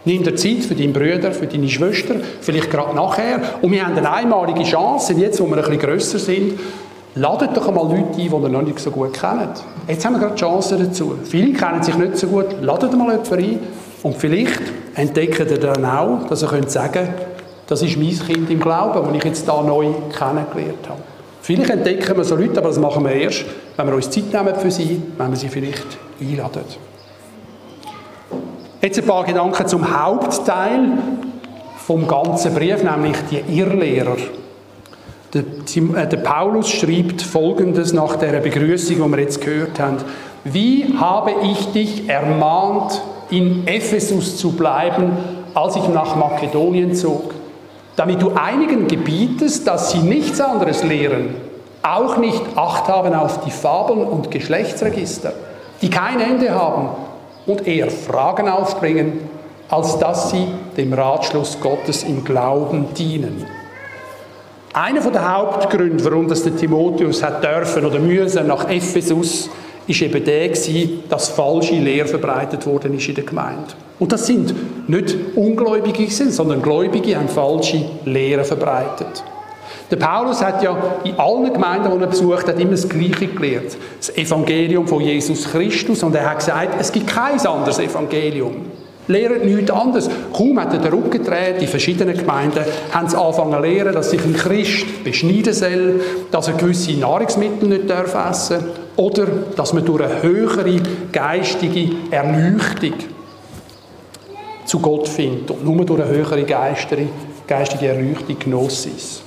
Nimm 0.04 0.24
dir 0.24 0.36
Zeit 0.36 0.66
für 0.68 0.76
deinen 0.76 0.94
Bruder, 0.94 1.32
für 1.32 1.48
deine 1.48 1.68
Schwester, 1.68 2.16
vielleicht 2.42 2.70
gerade 2.70 2.96
nachher. 2.96 3.40
Und 3.62 3.72
wir 3.72 3.86
haben 3.86 3.98
eine 3.98 4.12
einmalige 4.12 4.64
Chance, 4.64 5.14
jetzt, 5.14 5.40
wo 5.40 5.46
wir 5.46 5.56
ein 5.56 5.62
bisschen 5.64 5.80
grösser 5.80 6.20
sind, 6.20 6.60
ladet 7.16 7.56
doch 7.56 7.68
einmal 7.68 7.86
Leute 7.86 8.10
ein, 8.10 8.16
die 8.16 8.26
ihr 8.28 8.50
noch 8.50 8.62
nicht 8.62 8.80
so 8.80 8.92
gut 8.92 9.14
kennt. 9.14 9.64
Jetzt 9.88 10.06
haben 10.06 10.14
wir 10.14 10.20
gerade 10.20 10.36
die 10.36 10.42
Chance 10.42 10.78
dazu. 10.78 11.16
Viele 11.24 11.54
kennen 11.54 11.82
sich 11.82 11.96
nicht 11.96 12.18
so 12.18 12.28
gut, 12.28 12.62
ladet 12.62 12.92
mal 12.96 13.12
jemanden 13.12 13.34
ein 13.34 13.60
und 14.04 14.18
vielleicht 14.18 14.62
entdeckt 14.96 15.40
ihr 15.40 15.58
dann 15.58 15.86
auch, 15.86 16.28
dass 16.28 16.44
ihr 16.44 16.50
könnt 16.50 16.70
sagen 16.70 17.08
das 17.68 17.82
ist 17.82 17.98
mein 17.98 18.18
Kind 18.18 18.50
im 18.50 18.60
Glauben, 18.60 19.08
das 19.08 19.16
ich 19.16 19.24
jetzt 19.24 19.48
da 19.48 19.62
neu 19.62 19.88
kennengelernt 20.16 20.88
habe. 20.88 21.02
Vielleicht 21.42 21.70
entdecken 21.70 22.18
wir 22.18 22.24
so 22.24 22.36
Leute, 22.36 22.58
aber 22.58 22.70
das 22.70 22.80
machen 22.80 23.04
wir 23.04 23.12
erst, 23.12 23.46
wenn 23.78 23.86
wir 23.88 23.94
uns 23.94 24.10
Zeit 24.10 24.34
nehmen 24.34 24.56
für 24.56 24.72
sie, 24.72 25.00
wenn 25.16 25.30
wir 25.30 25.38
sie 25.38 25.48
vielleicht 25.48 25.86
einladen. 26.20 26.64
Jetzt 28.82 28.98
ein 28.98 29.06
paar 29.06 29.24
Gedanken 29.24 29.68
zum 29.68 30.00
Hauptteil 30.00 30.90
vom 31.78 32.08
ganzen 32.08 32.54
Brief, 32.56 32.84
nämlich 32.84 33.18
die 33.30 33.60
Irrlehrer. 33.60 34.18
Der, 35.36 35.44
äh, 35.96 36.18
Paulus 36.18 36.70
schreibt 36.70 37.22
Folgendes 37.22 37.94
nach 37.94 38.16
der 38.16 38.40
Begrüßung, 38.40 38.96
die 38.96 39.12
wir 39.12 39.20
jetzt 39.20 39.40
gehört 39.42 39.80
haben. 39.80 39.98
Wie 40.46 40.96
habe 40.98 41.32
ich 41.44 41.72
dich 41.74 42.10
ermahnt, 42.10 43.02
in 43.30 43.68
Ephesus 43.68 44.38
zu 44.38 44.54
bleiben, 44.54 45.12
als 45.54 45.76
ich 45.76 45.88
nach 45.90 46.16
Makedonien 46.16 46.96
zog? 46.96 47.35
Damit 47.96 48.22
du 48.22 48.32
einigen 48.32 48.88
gebietest, 48.88 49.68
dass 49.68 49.92
sie 49.92 50.00
nichts 50.00 50.42
anderes 50.42 50.84
lehren, 50.84 51.36
auch 51.82 52.18
nicht 52.18 52.42
Acht 52.56 52.88
haben 52.88 53.14
auf 53.14 53.42
die 53.42 53.52
Fabeln 53.52 54.04
und 54.04 54.32
Geschlechtsregister, 54.32 55.34
die 55.82 55.90
kein 55.90 56.20
Ende 56.20 56.52
haben 56.52 56.90
und 57.46 57.68
eher 57.68 57.92
Fragen 57.92 58.50
aufbringen, 58.50 59.30
als 59.70 59.98
dass 60.00 60.32
sie 60.32 60.48
dem 60.78 60.94
Ratschluss 60.94 61.60
Gottes 61.62 62.04
im 62.04 62.24
Glauben 62.24 62.94
dienen. 62.96 63.46
Einer 64.74 65.00
der 65.10 65.34
Hauptgründe, 65.34 66.04
warum 66.04 66.28
das 66.28 66.44
der 66.44 66.56
Timotheus 66.56 67.24
hat 67.24 67.44
dürfen 67.44 67.86
oder 67.86 68.00
müssen 68.00 68.48
nach 68.48 68.70
Ephesus, 68.70 69.50
ist 69.88 70.02
eben 70.02 70.24
der 70.24 70.50
gewesen, 70.50 71.04
dass 71.10 71.30
falsche 71.30 71.76
Lehre 71.76 72.08
verbreitet 72.08 72.66
worden 72.66 72.96
ist 72.96 73.08
in 73.08 73.16
der 73.16 73.24
Gemeinde. 73.24 73.74
Und 74.00 74.12
das 74.12 74.28
sind 74.28 74.54
nicht 74.90 75.16
Ungläubige, 75.36 76.10
sondern 76.10 76.62
Gläubige 76.62 77.16
haben 77.16 77.30
falsche 77.30 77.86
Lehren 78.06 78.44
verbreitet. 78.44 79.24
Der 79.90 79.98
Paulus 79.98 80.44
hat 80.44 80.64
ja 80.64 80.76
in 81.04 81.18
allen 81.20 81.54
Gemeinden, 81.54 81.92
die 81.96 82.04
er 82.04 82.08
besucht 82.08 82.48
hat, 82.48 82.60
immer 82.60 82.72
das 82.72 82.90
Gleiche 82.90 83.28
gelehrt. 83.28 83.78
Das 84.00 84.16
Evangelium 84.18 84.88
von 84.88 85.00
Jesus 85.02 85.50
Christus. 85.50 86.02
Und 86.02 86.16
er 86.16 86.30
hat 86.30 86.40
gesagt, 86.40 86.76
es 86.80 86.92
gibt 86.92 87.08
kein 87.08 87.40
anderes 87.40 87.78
Evangelium. 87.78 88.54
Lehrt 89.08 89.46
nichts 89.46 89.70
anderes. 89.70 90.10
Kaum 90.34 90.60
hat 90.60 90.74
er 90.74 90.80
den 90.80 90.92
Rücken 90.92 91.12
gedreht, 91.12 91.62
die 91.62 91.68
verschiedenen 91.68 92.18
Gemeinden 92.18 92.66
haben 92.92 93.08
sie 93.08 93.16
angefangen 93.16 93.54
zu 93.54 93.60
lehren, 93.60 93.94
dass 93.94 94.10
sich 94.10 94.24
ein 94.24 94.34
Christ 94.34 95.04
beschneiden 95.04 95.54
soll, 95.54 96.02
dass 96.32 96.48
er 96.48 96.56
gewisse 96.56 96.94
Nahrungsmittel 96.94 97.70
nicht 97.70 97.88
darf 97.88 98.16
essen 98.16 98.64
oder 98.96 99.26
dass 99.56 99.74
man 99.74 99.86
durch 99.86 100.04
eine 100.04 100.22
höhere 100.22 100.82
geistige 101.12 101.90
Erleuchtung 102.12 102.94
zu 104.66 104.80
Gott 104.80 105.08
findet 105.08 105.52
und 105.52 105.64
nur 105.64 105.86
durch 105.86 106.02
eine 106.02 106.10
höhere 106.10 106.44
geistige, 106.44 107.08
geistige 107.48 107.88
Erleuchtung 107.88 108.38
Gnosis. 108.40 109.22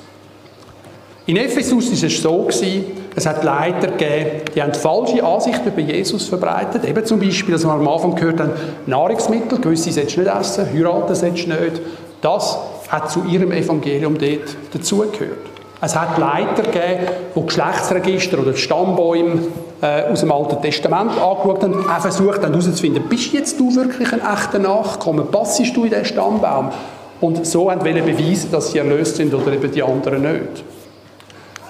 In 1.26 1.36
Ephesus 1.36 1.90
war 1.90 2.08
es 2.08 2.22
so, 2.22 2.48
es 3.14 3.26
hat 3.26 3.44
Leiter 3.44 3.88
gegeben, 3.88 4.42
die 4.54 4.62
haben 4.62 4.72
falsche 4.72 5.22
Ansichten 5.22 5.68
über 5.68 5.80
Jesus 5.80 6.26
verbreitet. 6.26 6.84
Eben 6.84 7.04
zum 7.04 7.20
Beispiel, 7.20 7.52
dass 7.52 7.64
wir 7.64 7.72
am 7.72 7.86
Anfang 7.86 8.14
gehört 8.14 8.40
haben, 8.40 8.52
Nahrungsmittel, 8.86 9.60
gewisse 9.60 9.92
sollst 9.92 10.16
du 10.16 10.20
nicht 10.20 10.32
essen, 10.34 10.66
heiraten 10.72 11.14
sollst 11.14 11.46
du 11.46 11.50
nicht. 11.50 11.82
Das 12.22 12.58
hat 12.88 13.10
zu 13.10 13.24
ihrem 13.24 13.52
Evangelium 13.52 14.16
dort 14.16 14.56
dazugehört. 14.72 15.57
Es 15.80 15.94
hat 15.94 16.18
Leiter 16.18 16.62
gegeben, 16.62 17.06
die 17.36 17.46
Geschlechtsregister 17.46 18.40
oder 18.40 18.54
Stammbäume 18.54 19.42
äh, 19.80 20.10
aus 20.10 20.20
dem 20.20 20.32
Alten 20.32 20.60
Testament 20.60 21.12
angeschaut 21.12 21.62
haben, 21.62 21.88
auch 21.88 22.00
versucht 22.00 22.42
haben 22.42 22.52
herauszufinden, 22.52 23.04
bist 23.08 23.32
jetzt 23.32 23.60
du 23.60 23.74
wirklich 23.76 24.12
ein 24.12 24.20
echter 24.20 24.58
Nachkomme, 24.58 25.22
passest 25.22 25.76
du 25.76 25.84
in 25.84 25.90
diesen 25.90 26.04
Stammbaum? 26.04 26.70
Und 27.20 27.46
so 27.46 27.70
haben 27.70 27.84
wollen 27.84 28.04
beweisen, 28.04 28.50
dass 28.50 28.72
sie 28.72 28.78
erlöst 28.78 29.16
sind 29.16 29.32
oder 29.34 29.52
eben 29.52 29.70
die 29.70 29.82
anderen 29.82 30.22
nicht. 30.22 30.64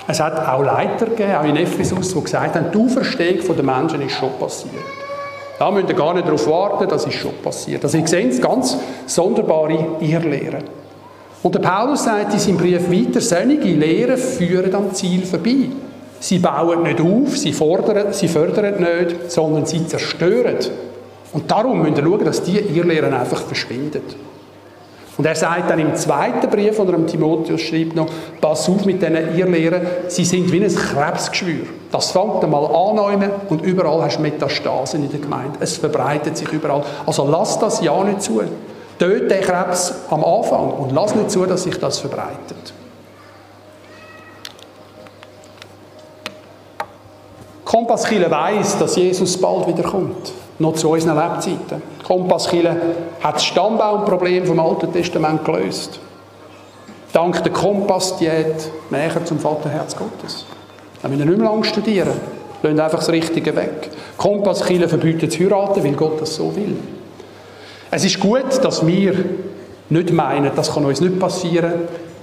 Es 0.06 0.20
hat 0.20 0.38
auch 0.46 0.62
Leiter 0.62 1.06
gegeben, 1.06 1.34
auch 1.34 1.44
in 1.44 1.56
Ephesus, 1.56 2.14
die 2.14 2.22
gesagt 2.22 2.54
haben, 2.54 2.66
die 2.72 2.78
Auferstehung 2.78 3.56
der 3.56 3.64
Menschen 3.64 4.00
ist 4.00 4.12
schon 4.16 4.30
passiert. 4.38 4.72
Da 5.58 5.70
müsst 5.70 5.88
ihr 5.88 5.94
gar 5.94 6.14
nicht 6.14 6.26
darauf 6.26 6.46
warten, 6.46 6.88
das 6.88 7.04
ist 7.04 7.14
schon 7.14 7.34
passiert. 7.42 7.84
Also 7.84 7.98
ihr 7.98 8.06
seht 8.06 8.40
ganz 8.40 8.76
sonderbare 9.06 9.96
Irrlehren. 10.00 10.64
Und 11.42 11.54
der 11.54 11.60
Paulus 11.60 12.04
sagt 12.04 12.32
in 12.32 12.38
seinem 12.40 12.56
Brief 12.56 12.90
weiter, 12.90 13.20
solche 13.20 13.68
Lehren 13.68 14.16
führen 14.16 14.74
am 14.74 14.92
Ziel 14.92 15.24
vorbei. 15.24 15.68
Sie 16.20 16.38
bauen 16.40 16.82
nicht 16.82 17.00
auf, 17.00 17.36
sie, 17.36 17.52
fordern, 17.52 18.12
sie 18.12 18.26
fördern 18.26 18.74
nicht, 18.80 19.30
sondern 19.30 19.66
sie 19.66 19.86
zerstören. 19.86 20.56
Und 21.32 21.50
darum 21.50 21.82
müsst 21.82 21.98
ihr 21.98 22.04
schauen, 22.04 22.24
dass 22.24 22.42
diese 22.42 22.60
Irrlehren 22.60 23.14
einfach 23.14 23.42
verschwinden. 23.42 24.02
Und 25.16 25.26
er 25.26 25.34
sagt 25.34 25.68
dann 25.68 25.80
im 25.80 25.96
zweiten 25.96 26.48
Brief, 26.48 26.76
von 26.76 26.88
er 26.88 27.06
Timotheus 27.06 27.60
schreibt 27.60 27.96
noch, 27.96 28.06
pass 28.40 28.68
auf 28.68 28.84
mit 28.84 29.02
diesen 29.02 29.36
Irrlehren, 29.36 29.82
sie 30.06 30.24
sind 30.24 30.50
wie 30.52 30.64
ein 30.64 30.72
Krebsgeschwür. 30.72 31.66
Das 31.90 32.12
fängt 32.12 32.44
einmal 32.44 32.66
an 32.66 33.30
und 33.48 33.62
überall 33.62 34.02
hast 34.02 34.18
du 34.18 34.22
Metastasen 34.22 35.02
in 35.02 35.10
der 35.10 35.18
Gemeinde. 35.18 35.58
Es 35.58 35.76
verbreitet 35.76 36.36
sich 36.36 36.48
überall. 36.52 36.82
Also 37.04 37.28
lass 37.28 37.58
das 37.58 37.80
ja 37.80 38.02
nicht 38.04 38.22
zu. 38.22 38.42
Töte 38.98 39.26
den 39.26 39.40
Krebs 39.42 39.94
am 40.10 40.24
Anfang 40.24 40.70
und 40.72 40.92
lass 40.92 41.14
nicht 41.14 41.30
zu, 41.30 41.46
dass 41.46 41.62
sich 41.62 41.78
das 41.78 41.98
verbreitet. 41.98 42.72
Kompasskille 47.64 48.30
weiß, 48.30 48.78
dass 48.78 48.96
Jesus 48.96 49.38
bald 49.40 49.66
wiederkommt 49.68 50.32
noch 50.58 50.74
zu 50.74 50.90
unseren 50.90 51.16
Lebzeiten. 51.16 51.82
Kompasskille 52.04 52.76
hat 53.22 53.36
das 53.36 53.44
Stammbaumproblem 53.44 54.46
vom 54.46 54.58
Alten 54.58 54.92
Testament 54.92 55.44
gelöst. 55.44 56.00
Dank 57.12 57.42
der 57.42 57.52
Kompassdiät 57.52 58.70
näher 58.90 59.24
zum 59.24 59.38
Vaterherz 59.38 59.96
Gottes. 59.96 60.44
Da 61.00 61.08
müssen 61.08 61.20
wir 61.20 61.26
nicht 61.26 61.38
mehr 61.38 61.50
lange 61.50 61.64
studieren. 61.64 62.20
Lassen 62.62 62.80
einfach 62.80 62.98
das 62.98 63.10
Richtige 63.10 63.54
weg. 63.54 63.90
Kompasskille 64.16 64.88
verbietet 64.88 65.32
zu 65.32 65.38
heiraten, 65.40 65.84
weil 65.84 65.92
Gott 65.92 66.20
das 66.20 66.34
so 66.34 66.54
will. 66.56 66.76
Es 67.90 68.04
ist 68.04 68.20
gut, 68.20 68.62
dass 68.62 68.86
wir 68.86 69.14
nicht 69.88 70.12
meinen, 70.12 70.50
das 70.54 70.72
kann 70.72 70.84
uns 70.84 71.00
nicht 71.00 71.18
passieren. 71.18 71.72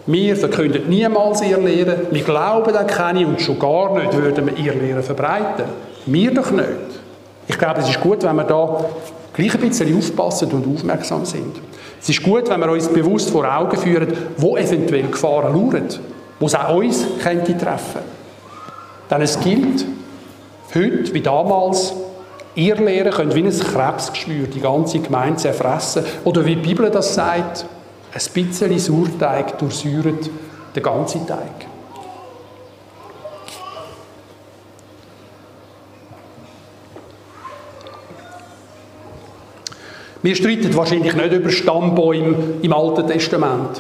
Wir 0.06 0.36
verkünden 0.36 0.88
niemals 0.88 1.42
ihr 1.42 1.58
Lehren. 1.58 1.96
Wir 2.12 2.22
glauben 2.22 2.76
an 2.76 2.86
keine 2.86 3.26
und 3.26 3.42
schon 3.42 3.58
gar 3.58 3.98
nicht 3.98 4.14
würden 4.14 4.46
wir 4.46 4.58
ihr 4.58 4.76
Lehren 4.76 5.02
verbreiten. 5.02 5.66
Wir 6.06 6.32
doch 6.32 6.52
nicht. 6.52 6.68
Ich 7.48 7.58
glaube, 7.58 7.80
es 7.82 7.90
ist 7.90 8.00
gut, 8.00 8.22
wenn 8.24 8.36
wir 8.36 8.44
da 8.44 8.86
gleich 9.34 9.56
ein 9.56 9.62
bisschen 9.62 9.98
aufpassen 9.98 10.52
und 10.52 10.76
aufmerksam 10.76 11.26
sind. 11.26 11.56
Es 12.00 12.10
ist 12.10 12.22
gut, 12.22 12.48
wenn 12.50 12.60
wir 12.60 12.70
uns 12.70 12.88
bewusst 12.88 13.32
vor 13.32 13.46
Augen 13.52 13.78
führen, 13.78 14.14
wo 14.38 14.58
eventuell 14.58 15.08
Gefahren 15.08 15.54
lauern, 15.54 15.88
wo 16.40 16.46
es 16.46 16.54
auch 16.54 16.76
uns 16.76 17.04
könnte 17.24 17.58
treffen. 17.58 18.02
Denn 19.10 19.22
es 19.22 19.40
gilt, 19.40 19.86
heute 20.74 21.14
wie 21.14 21.22
damals, 21.22 21.94
ihr 22.56 22.76
Lehre 22.76 23.10
könnt 23.10 23.36
wie 23.36 23.44
ein 23.44 23.50
Krebsgeschwür 23.50 24.48
die 24.48 24.62
ganze 24.62 25.00
Gemeinde 25.00 25.38
zerfressen. 25.38 26.06
Oder 26.24 26.46
wie 26.46 26.56
die 26.56 26.62
Bibel 26.62 26.90
das 26.90 27.14
sagt, 27.14 27.66
ein 28.14 28.22
bisschen 28.34 28.80
Sauerteig 28.80 29.58
durchsäuert 29.60 30.30
den 30.76 30.84
ganzen 30.84 31.28
Teig. 31.28 31.68
Wir 40.22 40.36
streiten 40.36 40.76
wahrscheinlich 40.76 41.14
nicht 41.14 41.34
über 41.34 41.52
Stammbäume 41.52 42.36
im 42.62 42.74
Alten 42.74 43.06
Testament. 43.06 43.80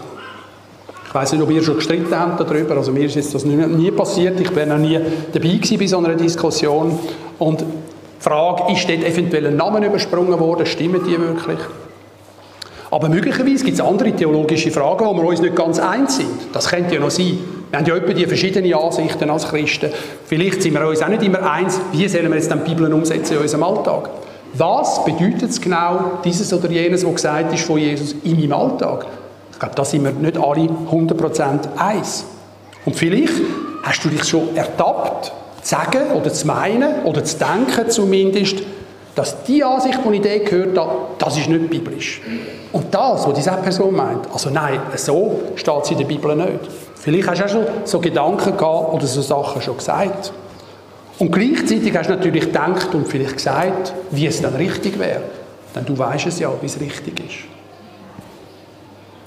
Ich 1.07 1.15
weiß 1.15 1.31
nicht, 1.31 1.41
ob 1.41 1.49
ihr 1.49 1.63
schon 1.63 1.77
gestritten 1.77 2.13
habt 2.13 2.39
darüber. 2.39 2.75
Also 2.75 2.91
mir 2.91 3.05
ist 3.05 3.15
jetzt 3.15 3.33
das 3.33 3.45
nie 3.45 3.89
passiert. 3.89 4.39
Ich 4.39 4.51
bin 4.51 4.69
noch 4.69 4.77
nie 4.77 4.99
dabei 5.33 5.59
bei 5.79 5.87
so 5.87 5.97
einer 5.97 6.13
Diskussion. 6.13 6.99
Und 7.39 7.63
Frage, 8.25 8.73
ist 8.73 8.89
dort 8.89 9.03
eventuell 9.03 9.45
ein 9.45 9.55
Name 9.55 9.85
übersprungen 9.85 10.39
worden? 10.39 10.65
Stimmen 10.65 10.99
die 11.05 11.19
wirklich? 11.19 11.59
Aber 12.89 13.07
möglicherweise 13.07 13.63
gibt 13.63 13.77
es 13.77 13.81
andere 13.81 14.13
theologische 14.13 14.71
Fragen, 14.71 15.05
wo 15.05 15.13
wir 15.13 15.25
uns 15.25 15.41
nicht 15.41 15.55
ganz 15.55 15.77
eins 15.77 16.17
sind. 16.17 16.31
Das 16.51 16.69
könnte 16.69 16.95
ja 16.95 17.01
noch 17.01 17.11
sein. 17.11 17.37
Wir 17.69 17.77
haben 17.77 17.85
ja 17.85 17.95
etwa 17.95 18.13
die 18.13 18.25
verschiedenen 18.25 18.73
Ansichten 18.73 19.29
als 19.29 19.47
Christen. 19.47 19.91
Vielleicht 20.25 20.63
sind 20.63 20.73
wir 20.73 20.87
uns 20.87 21.03
auch 21.03 21.07
nicht 21.07 21.21
immer 21.21 21.51
eins, 21.51 21.79
wie 21.91 22.07
sollen 22.07 22.29
wir 22.29 22.37
jetzt 22.37 22.51
die 22.51 22.55
Bibel 22.67 22.91
umsetzen 22.91 23.35
in 23.35 23.41
unserem 23.43 23.61
Alltag. 23.61 24.09
Was 24.55 25.05
bedeutet 25.05 25.51
es 25.51 25.61
genau, 25.61 26.13
dieses 26.23 26.51
oder 26.51 26.71
jenes, 26.71 27.05
was 27.05 27.15
gesagt 27.15 27.53
ist 27.53 27.63
von 27.63 27.77
Jesus 27.77 28.15
in 28.23 28.39
meinem 28.39 28.53
Alltag? 28.53 29.05
Ich 29.51 29.59
glaube, 29.59 29.75
da 29.75 29.85
sind 29.85 30.03
wir 30.03 30.11
nicht 30.11 30.37
alle 30.37 30.67
100% 30.91 31.59
eins. 31.77 32.25
Und 32.85 32.95
vielleicht 32.95 33.33
hast 33.83 34.03
du 34.03 34.09
dich 34.09 34.23
schon 34.23 34.55
ertappt, 34.55 35.31
zu 35.65 35.71
sagen 35.71 36.11
oder 36.11 36.31
zu 36.31 36.45
meinen 36.45 37.03
oder 37.05 37.23
zu 37.23 37.37
denken 37.37 37.89
zumindest, 37.89 38.57
dass 39.15 39.43
die 39.43 39.63
Ansicht, 39.63 39.99
die 40.05 40.15
ich 40.15 40.21
dir 40.21 40.39
gehört 40.39 40.77
habe, 40.77 40.91
das 41.17 41.37
ist 41.37 41.49
nicht 41.49 41.69
biblisch. 41.71 42.21
Und 42.71 42.93
das, 42.93 43.25
was 43.25 43.33
diese 43.33 43.51
Person 43.51 43.95
meint, 43.95 44.31
also 44.31 44.51
nein, 44.51 44.79
so 44.95 45.41
steht 45.55 45.83
es 45.83 45.91
in 45.91 45.97
der 45.97 46.05
Bibel 46.05 46.35
nicht. 46.35 46.59
Vielleicht 46.95 47.27
hast 47.27 47.39
du 47.39 47.45
auch 47.45 47.49
schon 47.49 47.65
so 47.83 47.99
Gedanken 47.99 48.55
gehabt 48.55 48.93
oder 48.93 49.07
so 49.07 49.21
Sachen 49.21 49.61
schon 49.61 49.77
gesagt. 49.77 50.31
Und 51.17 51.31
gleichzeitig 51.31 51.95
hast 51.97 52.09
du 52.09 52.15
natürlich 52.15 52.45
gedacht 52.45 52.93
und 52.93 53.07
vielleicht 53.07 53.37
gesagt, 53.37 53.93
wie 54.11 54.27
es 54.27 54.41
dann 54.41 54.55
richtig 54.55 54.99
wäre. 54.99 55.21
Denn 55.73 55.85
du 55.85 55.97
weißt 55.97 56.27
es 56.27 56.39
ja, 56.39 56.51
wie 56.61 56.65
es 56.65 56.79
richtig 56.79 57.19
ist. 57.21 57.37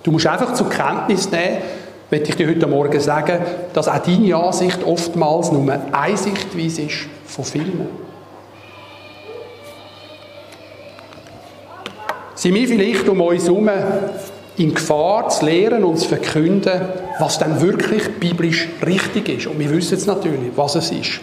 Du 0.05 0.13
musst 0.13 0.27
einfach 0.27 0.55
zur 0.55 0.69
Kenntnis 0.69 1.31
nehmen, 1.31 1.59
möchte 2.11 2.31
ich 2.31 2.37
dir 2.37 2.49
heute 2.49 2.67
Morgen 2.67 3.01
sagen, 3.01 3.39
dass 3.75 3.89
auch 3.89 3.99
deine 3.99 4.37
Ansicht 4.37 4.83
oftmals 4.85 5.53
nur 5.53 5.79
eine 5.93 6.17
Sichtweise 6.17 6.83
ist 6.83 7.07
von 7.27 7.45
vielen. 7.45 7.87
Sind 12.35 12.55
wir 12.55 12.69
vielleicht 12.69 13.09
um 13.09 13.21
uns 13.21 13.45
herum 13.45 13.69
in 14.57 14.75
Gefahr 14.75 15.29
zu 15.29 15.45
lehren 15.45 15.85
und 15.85 15.99
zu 15.99 16.09
verkünden, 16.09 16.81
was 17.19 17.39
dann 17.39 17.61
wirklich 17.61 18.09
biblisch 18.19 18.69
richtig 18.87 19.29
ist? 19.29 19.47
Und 19.49 19.59
wir 19.59 19.71
wissen 19.71 19.95
es 19.95 20.07
natürlich, 20.07 20.53
was 20.57 20.77
es 20.77 20.91
ist. 20.91 21.21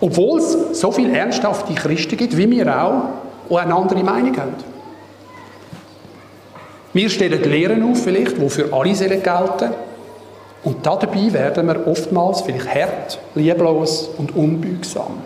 Obwohl 0.00 0.38
es 0.38 0.80
so 0.80 0.90
viele 0.90 1.16
ernsthafte 1.16 1.74
Christen 1.74 2.16
gibt, 2.16 2.36
wie 2.36 2.50
wir 2.50 2.82
auch, 2.82 3.02
die 3.50 3.56
eine 3.56 3.74
andere 3.74 4.02
Meinung 4.02 4.36
haben. 4.36 4.54
Wir 6.92 7.10
stellen 7.10 7.42
Lehren 7.42 7.82
auf, 7.90 8.02
vielleicht, 8.02 8.38
die 8.38 8.48
für 8.48 8.72
alle 8.72 8.92
gelten 8.92 9.74
Und 10.64 10.84
dabei 10.84 11.32
werden 11.32 11.66
wir 11.66 11.86
oftmals 11.86 12.40
vielleicht 12.40 12.74
hart, 12.74 13.18
lieblos 13.34 14.08
und 14.16 14.34
unbeugsam. 14.34 15.18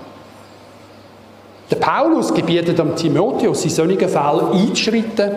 Der 1.70 1.77
Paulus 1.77 2.35
gebietet 2.35 2.81
am 2.81 2.96
Timotheus, 2.96 3.64
in 3.64 3.70
solchen 3.70 4.09
Fällen 4.09 4.53
einzuschreiten 4.53 5.33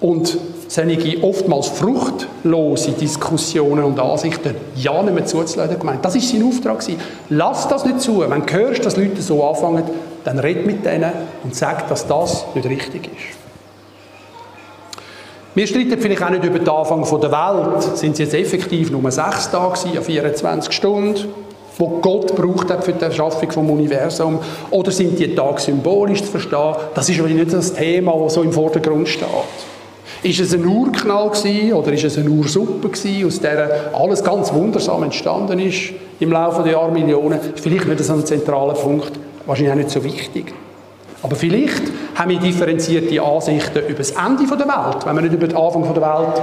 und 0.00 0.36
solche 0.68 1.22
oftmals 1.22 1.68
fruchtlose 1.68 2.92
Diskussionen 2.92 3.84
und 3.84 3.98
Ansichten 3.98 4.54
ja 4.76 5.02
nicht 5.02 5.14
mehr 5.14 5.24
zuzulassen 5.24 5.78
gemeint. 5.78 6.04
Das 6.04 6.16
ist 6.16 6.28
sein 6.28 6.42
Auftrag. 6.42 6.82
Lass 7.30 7.68
das 7.68 7.84
nicht 7.84 8.00
zu. 8.00 8.20
Wenn 8.20 8.44
du 8.44 8.52
hörst, 8.52 8.84
dass 8.84 8.96
Leute 8.96 9.22
so 9.22 9.44
anfangen, 9.44 9.84
dann 10.24 10.38
red 10.38 10.66
mit 10.66 10.84
denen 10.84 11.12
und 11.44 11.54
sag, 11.54 11.88
dass 11.88 12.06
das 12.06 12.44
nicht 12.54 12.68
richtig 12.68 13.06
ist. 13.06 13.43
Wir 15.54 15.68
streiten 15.68 16.00
vielleicht 16.00 16.20
auch 16.20 16.30
nicht 16.30 16.42
über 16.42 16.58
den 16.58 16.68
Anfang 16.68 17.06
der 17.20 17.30
Welt. 17.30 17.96
Sind 17.96 18.12
es 18.14 18.18
jetzt 18.18 18.34
effektiv 18.34 18.90
nur 18.90 19.08
sechs 19.12 19.48
Tage 19.52 19.78
an 19.96 20.02
24 20.02 20.72
Stunden, 20.72 21.28
wo 21.78 21.88
Gott 22.00 22.34
braucht 22.34 22.70
hat 22.70 22.82
für 22.82 22.92
die 22.92 23.04
Erschaffung 23.04 23.46
des 23.46 23.56
Universums? 23.56 24.40
Oder 24.70 24.90
sind 24.90 25.16
die 25.16 25.32
Tage 25.32 25.60
symbolisch 25.60 26.24
zu 26.24 26.32
verstehen? 26.32 26.74
Das 26.96 27.08
ist 27.08 27.20
nicht 27.20 27.52
das 27.52 27.72
Thema, 27.72 28.18
das 28.24 28.34
so 28.34 28.42
im 28.42 28.52
Vordergrund 28.52 29.08
steht. 29.08 29.28
Ist 30.24 30.40
es 30.40 30.54
ein 30.54 30.66
Urknall 30.66 31.30
gewesen, 31.30 31.72
oder 31.74 31.92
ist 31.92 32.02
es 32.02 32.18
eine 32.18 32.30
Ursuppe 32.30 32.88
gewesen, 32.88 33.24
aus 33.24 33.38
der 33.38 33.92
alles 33.92 34.24
ganz 34.24 34.52
wundersam 34.52 35.04
entstanden 35.04 35.60
ist 35.60 35.92
im 36.18 36.32
Laufe 36.32 36.64
der 36.64 36.72
Jahrmillionen? 36.72 37.38
Vielleicht 37.54 37.86
nicht 37.86 38.02
so 38.02 38.14
ein 38.14 38.26
zentraler 38.26 38.74
Punkt, 38.74 39.12
wahrscheinlich 39.46 39.72
auch 39.72 39.76
nicht 39.76 39.90
so 39.90 40.02
wichtig. 40.02 40.52
Aber 41.24 41.36
vielleicht 41.36 41.82
haben 42.16 42.30
wir 42.32 42.38
differenzierte 42.38 43.22
Ansichten 43.22 43.78
über 43.88 43.98
das 43.98 44.10
Ende 44.10 44.44
der 44.46 44.68
Welt, 44.68 45.06
wenn 45.06 45.16
wir 45.16 45.22
nicht 45.22 45.32
über 45.32 45.46
den 45.48 45.56
Anfang 45.56 45.94
der 45.94 46.02
Welt 46.02 46.42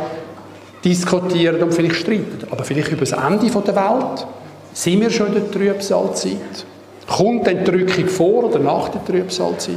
diskutieren 0.83 1.61
und 1.61 1.71
vielleicht 1.71 1.97
streiten. 1.97 2.47
Aber 2.49 2.63
vielleicht 2.63 2.91
über 2.91 3.05
das 3.05 3.11
Ende 3.11 3.45
der 3.45 3.75
Welt. 3.75 4.27
Sind 4.73 5.01
wir 5.01 5.11
schon 5.11 5.27
in 5.27 5.33
der 5.33 5.51
Trübsalzeit? 5.51 6.65
Kommt 7.07 7.45
die 7.45 7.51
Entrückung 7.51 8.07
vor 8.07 8.45
oder 8.45 8.57
nach 8.57 8.89
der 8.89 9.05
Trübsalzeit? 9.05 9.75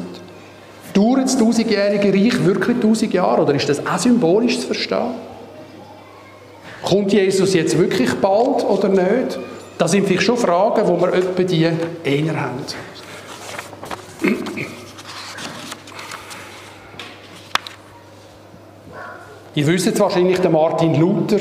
Dauert 0.95 1.25
das 1.25 1.37
tausendjährige 1.37 2.09
Reich 2.09 2.43
wirklich 2.43 2.81
tausend 2.81 3.13
Jahre 3.13 3.43
oder 3.43 3.55
ist 3.55 3.69
das 3.69 3.85
auch 3.87 3.99
symbolisch 3.99 4.59
zu 4.61 4.69
verstehen? 4.69 5.15
Kommt 6.83 7.13
Jesus 7.13 7.53
jetzt 7.53 7.77
wirklich 7.79 8.15
bald 8.15 8.65
oder 8.65 8.89
nicht? 8.89 9.39
Das 9.77 9.91
sind 9.91 10.07
vielleicht 10.07 10.23
schon 10.25 10.39
Fragen, 10.39 10.89
wo 10.89 10.99
wir 10.99 11.13
etwa 11.13 11.43
die 11.43 11.69
eher 12.05 12.41
haben. 12.41 12.65
Ihr 19.57 19.67
wisst 19.69 20.01
wahrscheinlich, 20.01 20.41
der 20.41 20.51
Martin 20.51 20.99
Luther 20.99 21.39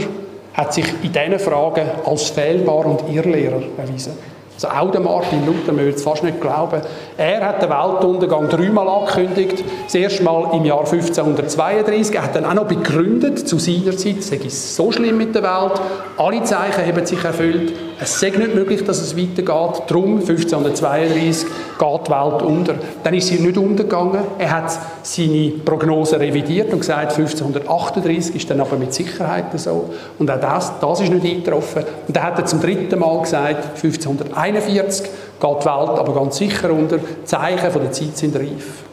hat 0.54 0.74
sich 0.74 0.86
in 1.02 1.12
diesen 1.12 1.40
Fragen 1.40 1.90
als 2.06 2.30
fehlbar 2.30 2.86
und 2.86 3.04
Irrlehrer 3.12 3.64
erwiesen. 3.76 4.14
Also 4.54 4.68
auch 4.68 4.92
der 4.92 5.02
Martin 5.02 5.44
Luther, 5.48 5.74
man 5.74 5.84
würde 5.84 5.98
es 5.98 6.04
fast 6.04 6.24
nicht 6.24 6.40
glauben. 6.40 6.80
Er 7.18 7.44
hat 7.44 7.62
den 7.64 7.70
Weltuntergang 7.70 8.50
dreimal 8.50 8.88
angekündigt. 8.88 9.64
Das 9.86 9.96
erste 9.96 10.22
Mal 10.22 10.52
im 10.54 10.64
Jahr 10.64 10.80
1532. 10.82 12.16
Er 12.16 12.24
hat 12.24 12.36
dann 12.36 12.46
auch 12.46 12.54
noch 12.54 12.68
begründet, 12.68 13.48
zu 13.48 13.58
seiner 13.58 13.98
Zeit, 13.98 14.20
es 14.20 14.30
sei 14.30 14.40
so 14.48 14.92
schlimm 14.92 15.18
mit 15.18 15.34
der 15.34 15.42
Welt. 15.42 15.82
Alle 16.18 16.44
Zeichen 16.44 16.86
haben 16.86 17.06
sich 17.06 17.24
erfüllt. 17.24 17.74
Es 18.00 18.20
sei 18.20 18.30
nicht 18.30 18.56
möglich, 18.56 18.84
dass 18.84 19.00
es 19.00 19.16
weitergeht. 19.16 19.84
Darum, 19.88 20.20
1532, 20.20 21.46
geht 21.80 22.08
die 22.08 22.12
Welt 22.12 22.42
unter. 22.42 22.76
Dann 23.04 23.14
ist 23.14 23.28
sie 23.28 23.40
nicht 23.40 23.58
untergegangen. 23.58 24.22
Er 24.38 24.52
hat 24.52 24.78
seine 25.04 25.50
Prognose 25.64 26.20
revidiert 26.20 26.74
und 26.74 26.80
gesagt, 26.80 27.14
1538 27.18 28.36
ist 28.36 28.50
dann 28.50 28.62
aber 28.62 28.78
mit 28.78 28.94
Sicherheit 28.94 29.46
so. 29.56 29.90
Und 30.20 30.30
auch 30.30 30.40
das, 30.40 30.74
das 30.80 31.02
ist 31.02 31.14
nicht 31.14 31.26
eingetroffen. 31.26 31.84
Und 32.08 32.16
dann 32.16 32.24
hat 32.24 32.40
er 32.40 32.46
zum 32.46 32.62
dritten 32.62 33.00
Mal 33.00 33.22
gesagt, 33.22 33.84
1541 33.84 35.06
geht 35.06 35.12
die 35.42 35.66
Welt 35.66 36.00
aber 36.00 36.14
ganz 36.14 36.38
sicher 36.38 36.72
unter. 36.72 36.98
Die 36.98 37.26
Zeichen 37.26 37.82
der 37.82 37.92
Zeit 37.92 38.18
sind 38.18 38.36
reif. 38.36 38.84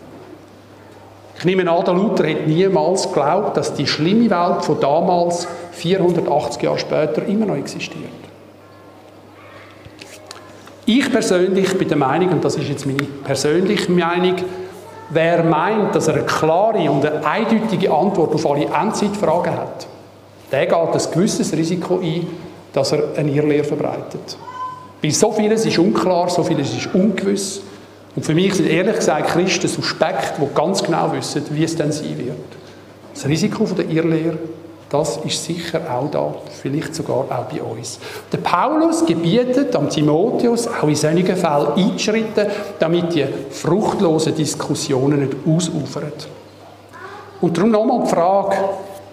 Ich 1.40 1.46
nehme 1.46 1.70
an, 1.70 1.84
der 1.84 1.94
Luther 1.94 2.26
hätte 2.26 2.50
niemals 2.50 3.08
geglaubt, 3.08 3.56
dass 3.56 3.72
die 3.72 3.86
schlimme 3.86 4.28
Welt 4.28 4.62
von 4.62 4.78
damals, 4.78 5.48
480 5.72 6.62
Jahre 6.62 6.78
später, 6.78 7.24
immer 7.24 7.46
noch 7.46 7.56
existiert. 7.56 8.19
Ich 10.86 11.10
persönlich 11.10 11.76
bin 11.76 11.88
der 11.88 11.96
Meinung, 11.96 12.30
und 12.30 12.44
das 12.44 12.56
ist 12.56 12.68
jetzt 12.68 12.86
meine 12.86 13.02
persönliche 13.24 13.92
Meinung, 13.92 14.36
wer 15.10 15.42
meint, 15.44 15.94
dass 15.94 16.08
er 16.08 16.14
eine 16.14 16.24
klare 16.24 16.90
und 16.90 17.04
eine 17.04 17.24
eindeutige 17.24 17.92
Antwort 17.92 18.34
auf 18.34 18.46
alle 18.46 18.66
Endzeitfragen 18.66 19.52
hat, 19.52 19.86
der 20.50 20.66
geht 20.66 20.74
ein 20.74 21.12
gewisses 21.12 21.52
Risiko 21.52 22.00
ein, 22.00 22.26
dass 22.72 22.92
er 22.92 23.02
eine 23.16 23.30
Irrlehre 23.30 23.64
verbreitet. 23.64 24.36
Weil 25.02 25.10
so 25.12 25.32
vieles 25.32 25.64
ist 25.64 25.78
unklar, 25.78 26.28
so 26.28 26.42
vieles 26.42 26.74
ist 26.74 26.92
ungewiss. 26.94 27.62
Und 28.16 28.24
für 28.24 28.34
mich 28.34 28.54
sind 28.54 28.68
ehrlich 28.68 28.96
gesagt 28.96 29.28
Christen 29.28 29.68
suspekt, 29.68 30.34
die 30.38 30.54
ganz 30.54 30.82
genau 30.82 31.12
wissen, 31.12 31.42
wie 31.50 31.64
es 31.64 31.76
dann 31.76 31.92
sein 31.92 32.18
wird. 32.18 32.36
Das 33.14 33.26
Risiko 33.26 33.64
der 33.64 33.88
Irrlehre 33.88 34.38
das 34.90 35.18
ist 35.18 35.44
sicher 35.44 35.80
auch 35.88 36.10
da, 36.10 36.34
vielleicht 36.60 36.96
sogar 36.96 37.18
auch 37.18 37.44
bei 37.48 37.62
uns. 37.62 38.00
Der 38.32 38.38
Paulus 38.38 39.06
gebietet 39.06 39.74
am 39.76 39.88
Timotheus, 39.88 40.66
auch 40.66 40.88
in 40.88 40.96
solchen 40.96 41.36
Fällen 41.36 41.72
einzuschreiten, 41.76 42.48
damit 42.80 43.14
die 43.14 43.24
fruchtlosen 43.50 44.34
Diskussionen 44.34 45.20
nicht 45.20 45.36
ausufern. 45.46 46.12
Und 47.40 47.56
darum 47.56 47.70
nochmal 47.70 48.00
die 48.04 48.10
Frage, 48.10 48.56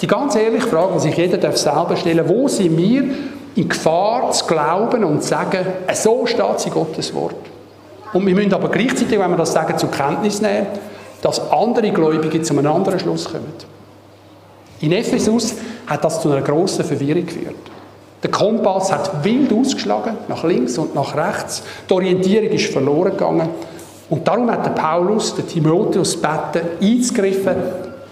die 0.01 0.07
ganz 0.07 0.35
ehrliche 0.35 0.67
Frage, 0.67 0.93
die 0.95 0.99
sich 0.99 1.15
jeder 1.15 1.55
selber 1.55 1.95
stellen 1.95 2.17
darf, 2.17 2.29
wo 2.29 2.47
sind 2.47 2.75
wir 2.75 3.03
in 3.55 3.69
Gefahr 3.69 4.31
zu 4.31 4.45
glauben 4.45 5.03
und 5.03 5.21
zu 5.21 5.29
sagen, 5.29 5.63
so 5.93 6.25
steht 6.25 6.59
sie 6.59 6.71
Gottes 6.71 7.13
Wort. 7.13 7.35
Und 8.13 8.25
wir 8.25 8.33
müssen 8.33 8.53
aber 8.53 8.69
gleichzeitig, 8.69 9.19
wenn 9.19 9.29
wir 9.29 9.37
das 9.37 9.53
sagen, 9.53 9.77
zur 9.77 9.91
Kenntnis 9.91 10.41
nehmen, 10.41 10.67
dass 11.21 11.51
andere 11.51 11.91
Gläubige 11.91 12.41
zu 12.41 12.57
einem 12.57 12.67
anderen 12.67 12.99
Schluss 12.99 13.25
kommen. 13.25 13.76
In 14.81 14.91
Ephesus 14.91 15.55
hat 15.87 16.03
das 16.03 16.21
zu 16.21 16.31
einer 16.31 16.41
grossen 16.41 16.85
Verwirrung 16.85 17.25
geführt. 17.25 17.55
Der 18.21 18.31
Kompass 18.31 18.91
hat 18.91 19.23
wild 19.23 19.53
ausgeschlagen, 19.53 20.17
nach 20.27 20.43
links 20.43 20.77
und 20.77 20.95
nach 20.95 21.15
rechts. 21.15 21.63
Die 21.89 21.93
Orientierung 21.93 22.49
ist 22.49 22.71
verloren 22.71 23.11
gegangen. 23.11 23.49
Und 24.09 24.27
darum 24.27 24.49
hat 24.49 24.65
der 24.65 24.71
Paulus 24.71 25.35
den 25.35 25.47
Timotheus 25.47 26.15
gebeten, 26.15 26.67
einzugreifen, 26.81 27.55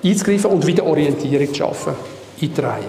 einzugreifen 0.04 0.51
und 0.51 0.67
wieder 0.67 0.86
Orientierung 0.86 1.47
zu 1.47 1.56
schaffen 1.56 1.93
in 2.39 2.54
die 2.54 2.62
Reihe. 2.62 2.84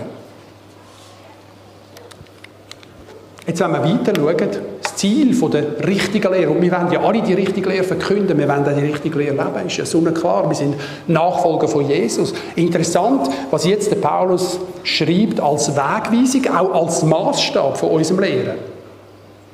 Jetzt, 3.46 3.60
wenn 3.60 3.72
wir 3.72 3.84
weiter 3.84 4.12
schauen, 4.14 4.50
Ziel 4.96 5.38
der 5.50 5.86
richtigen 5.86 6.32
Lehre, 6.32 6.50
und 6.50 6.60
wir 6.60 6.72
wollen 6.72 6.90
ja 6.90 7.00
alle 7.00 7.22
die 7.22 7.34
richtige 7.34 7.68
Lehre 7.68 7.84
verkünden, 7.84 8.36
wir 8.36 8.48
wollen 8.48 8.66
auch 8.66 8.74
die 8.74 8.86
richtige 8.86 9.18
Lehre 9.18 9.34
leben, 9.34 9.66
ist 9.66 9.76
ja 9.76 9.84
so 9.84 10.00
klar, 10.00 10.48
wir 10.48 10.56
sind 10.56 10.74
Nachfolger 11.06 11.68
von 11.68 11.88
Jesus. 11.88 12.34
Interessant, 12.56 13.28
was 13.50 13.64
jetzt 13.66 13.90
der 13.90 13.96
Paulus 13.96 14.58
schreibt 14.82 15.38
als 15.38 15.76
Wegweisung, 15.76 16.56
auch 16.56 16.82
als 16.82 17.02
Maßstab 17.02 17.76
von 17.76 17.90
unserem 17.90 18.20
Lehren. 18.20 18.56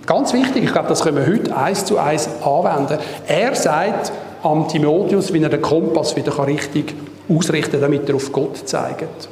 Ganz 0.07 0.33
wichtig, 0.33 0.65
ich 0.65 0.73
glaube, 0.73 0.89
das 0.89 1.03
können 1.03 1.19
wir 1.19 1.27
heute 1.27 1.57
eins 1.57 1.85
zu 1.85 1.99
eins 1.99 2.29
anwenden. 2.45 2.99
Er 3.27 3.55
sagt 3.55 4.13
am 4.43 4.67
Timotheus, 4.67 5.33
wie 5.33 5.43
er 5.43 5.49
den 5.49 5.63
Kompass 5.63 6.17
wieder 6.17 6.47
richtig 6.47 6.95
ausrichten 7.29 7.73
kann, 7.73 7.83
damit 7.83 8.09
er 8.09 8.17
auf 8.17 8.33
Gott 8.33 8.69
zeigt. 8.69 9.29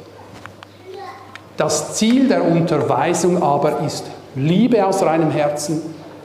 Das 1.57 1.95
Ziel 1.95 2.27
der 2.27 2.43
Unterweisung 2.43 3.41
aber 3.41 3.81
ist 3.85 4.05
Liebe 4.35 4.85
aus 4.85 5.03
reinem 5.03 5.31
Herzen 5.31 5.81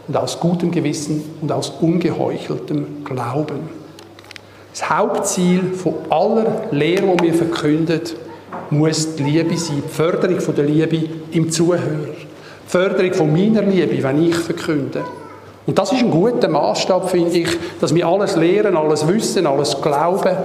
und 0.09 0.17
aus 0.17 0.39
gutem 0.39 0.71
Gewissen 0.71 1.23
und 1.41 1.51
aus 1.51 1.73
ungeheucheltem 1.81 3.05
Glauben. 3.05 3.69
Das 4.73 4.91
Hauptziel 4.91 5.73
von 5.75 5.95
aller 6.11 6.65
Lehre, 6.71 7.17
die 7.17 7.25
wir 7.25 7.35
verkünden, 7.35 8.03
muss 8.71 9.17
die 9.17 9.23
Liebe 9.23 9.57
sein, 9.57 9.83
die 9.85 9.89
Förderung 9.89 10.41
von 10.41 10.55
der 10.55 10.65
Liebe 10.65 11.09
im 11.33 11.51
Zuhörer, 11.51 11.81
die 11.83 12.71
Förderung 12.71 13.13
von 13.15 13.33
meiner 13.33 13.63
Liebe, 13.63 14.03
wenn 14.03 14.23
ich 14.23 14.37
verkünde. 14.37 15.05
Und 15.67 15.79
das 15.79 15.93
ist 15.93 16.03
ein 16.03 16.11
guter 16.11 16.49
Maßstab, 16.49 17.11
finde 17.11 17.31
ich, 17.39 17.49
dass 17.81 17.95
wir 17.95 18.07
alles 18.07 18.37
lehren, 18.37 18.77
alles 18.77 19.07
wissen, 19.09 19.47
alles 19.47 19.81
glauben, 19.81 20.37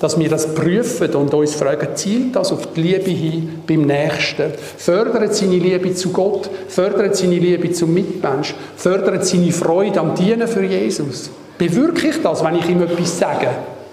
dass 0.00 0.18
wir 0.18 0.30
das 0.30 0.54
prüfen 0.54 1.14
und 1.14 1.32
uns 1.34 1.54
fragen, 1.54 1.88
zielt 1.94 2.34
das 2.34 2.50
auf 2.52 2.72
die 2.72 2.80
Liebe 2.80 3.10
hin 3.10 3.62
beim 3.66 3.82
Nächsten? 3.82 4.50
Fördert 4.78 5.34
seine 5.34 5.58
Liebe 5.58 5.94
zu 5.94 6.10
Gott? 6.10 6.50
Fördert 6.68 7.14
seine 7.14 7.38
Liebe 7.38 7.70
zum 7.70 7.92
Mitmensch? 7.92 8.54
Fördert 8.76 9.26
seine 9.26 9.52
Freude 9.52 10.00
am 10.00 10.14
Dienen 10.14 10.48
für 10.48 10.64
Jesus? 10.64 11.30
Bewirke 11.58 12.08
ich 12.08 12.22
das, 12.22 12.42
wenn 12.42 12.56
ich 12.56 12.68
ihm 12.68 12.82
etwas 12.82 13.18
sage? 13.18 13.48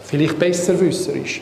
Vielleicht 0.06 0.40
besser 0.40 0.80
wisserisch. 0.80 1.42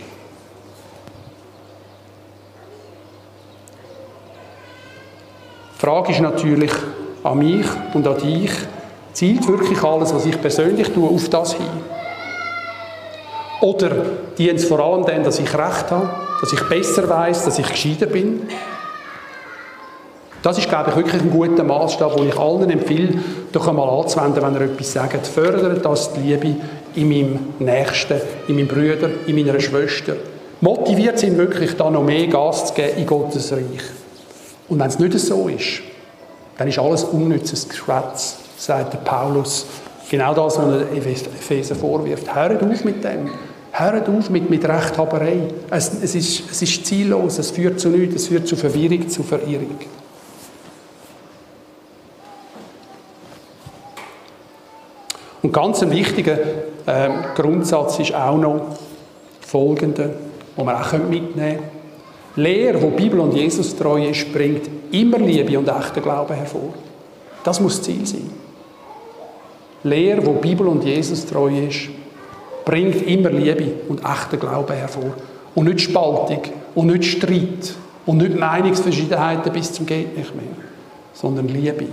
Die 5.75 5.79
Frage 5.79 6.11
ist 6.11 6.21
natürlich 6.21 6.71
an 7.23 7.37
mich 7.37 7.67
und 7.93 8.07
an 8.07 8.17
dich, 8.17 8.49
zielt 9.13 9.47
wirklich 9.47 9.83
alles, 9.83 10.11
was 10.11 10.25
ich 10.25 10.41
persönlich 10.41 10.89
tue, 10.89 11.07
auf 11.07 11.29
das 11.29 11.53
hin? 11.53 11.94
Oder 13.65 13.89
dient 14.37 14.59
es 14.59 14.65
vor 14.65 14.79
allem 14.79 15.07
dann, 15.07 15.23
dass 15.23 15.39
ich 15.39 15.51
Recht 15.51 15.89
habe, 15.89 16.07
dass 16.39 16.53
ich 16.53 16.61
besser 16.69 17.09
weiß, 17.09 17.45
dass 17.45 17.57
ich 17.57 17.67
gescheiter 17.67 18.05
bin? 18.05 18.43
Das 20.43 20.59
ist, 20.59 20.69
glaube 20.69 20.91
ich, 20.91 20.95
wirklich 20.95 21.19
ein 21.19 21.31
guter 21.31 21.63
Maßstab, 21.63 22.15
den 22.15 22.29
ich 22.29 22.37
allen 22.37 22.69
empfehle, 22.69 23.17
doch 23.51 23.67
einmal 23.67 23.89
anzuwenden, 23.89 24.43
wenn 24.43 24.53
er 24.53 24.61
etwas 24.61 24.93
sagt. 24.93 25.25
Fördert 25.25 25.83
das 25.83 26.13
die 26.13 26.19
Liebe 26.19 26.55
in 26.93 27.09
meinem 27.09 27.39
Nächsten, 27.57 28.21
in 28.47 28.55
meinem 28.55 28.67
Bruder, 28.67 29.09
in 29.25 29.35
meiner 29.35 29.59
Schwester. 29.59 30.15
Motiviert 30.61 31.17
sind 31.17 31.35
wirklich, 31.35 31.75
da 31.75 31.89
noch 31.89 32.03
mehr 32.03 32.27
Gas 32.27 32.67
zu 32.67 32.73
geben 32.75 32.97
in 32.99 33.07
Gottes 33.07 33.51
Reich. 33.51 33.81
Und 34.69 34.79
wenn 34.79 34.87
es 34.87 34.99
nicht 34.99 35.17
so 35.17 35.47
ist, 35.47 35.81
dann 36.59 36.67
ist 36.67 36.77
alles 36.77 37.03
unnützes 37.05 37.67
Geschwätz, 37.67 38.37
sagt 38.57 38.93
der 38.93 38.99
Paulus 38.99 39.65
Genau 40.09 40.35
das, 40.35 40.57
was 40.57 40.65
er 40.65 40.91
Epheser 40.93 41.75
vorwirft. 41.75 42.33
Hört 42.33 42.61
auf 42.61 42.83
mit 42.83 43.03
dem. 43.03 43.31
Hört 43.77 44.07
auf 44.07 44.29
mit, 44.29 44.49
mit 44.49 44.63
Rechthaberei. 44.63 45.49
Es, 45.69 45.91
es, 46.01 46.15
ist, 46.15 46.49
es 46.49 46.61
ist 46.61 46.85
ziellos, 46.85 47.37
es 47.39 47.51
führt 47.51 47.77
zu 47.77 47.89
nichts, 47.89 48.15
es 48.15 48.27
führt 48.29 48.47
zu 48.47 48.55
Verwirrung, 48.55 49.09
zu 49.09 49.21
Verirrung. 49.21 49.77
Und 55.41 55.51
ganz 55.51 55.83
ein 55.83 55.91
wichtiger 55.91 56.37
äh, 56.85 57.09
Grundsatz 57.35 57.99
ist 57.99 58.15
auch 58.15 58.37
noch 58.37 58.77
folgender, 59.41 60.09
den 60.57 60.65
wir 60.65 60.79
auch 60.79 60.93
mitnehmen 60.93 61.33
können. 61.35 61.59
Lehre, 62.37 62.81
wo 62.81 62.91
Bibel 62.91 63.19
und 63.19 63.33
Jesus 63.33 63.75
treu 63.75 64.07
ist, 64.07 64.31
bringt 64.31 64.69
immer 64.91 65.19
Liebe 65.19 65.59
und 65.59 65.67
echten 65.67 66.01
Glauben 66.01 66.33
hervor. 66.33 66.73
Das 67.43 67.59
muss 67.59 67.81
Ziel 67.81 68.05
sein. 68.05 68.29
Lehre, 69.83 70.25
wo 70.25 70.33
Bibel 70.33 70.65
und 70.67 70.83
Jesus 70.85 71.25
treu 71.25 71.49
ist, 71.67 71.89
bringt 72.65 73.07
immer 73.07 73.29
Liebe 73.29 73.71
und 73.87 74.03
echten 74.03 74.39
Glauben 74.39 74.75
hervor. 74.75 75.13
Und 75.53 75.65
nicht 75.65 75.81
Spaltung 75.81 76.41
und 76.73 76.87
nicht 76.87 77.05
Streit 77.05 77.73
und 78.05 78.17
nicht 78.17 78.37
Meinungsverschiedenheiten 78.37 79.53
bis 79.53 79.71
zum 79.71 79.85
geht 79.85 80.17
nicht 80.17 80.35
mehr, 80.35 80.45
sondern 81.13 81.47
Liebe. 81.47 81.87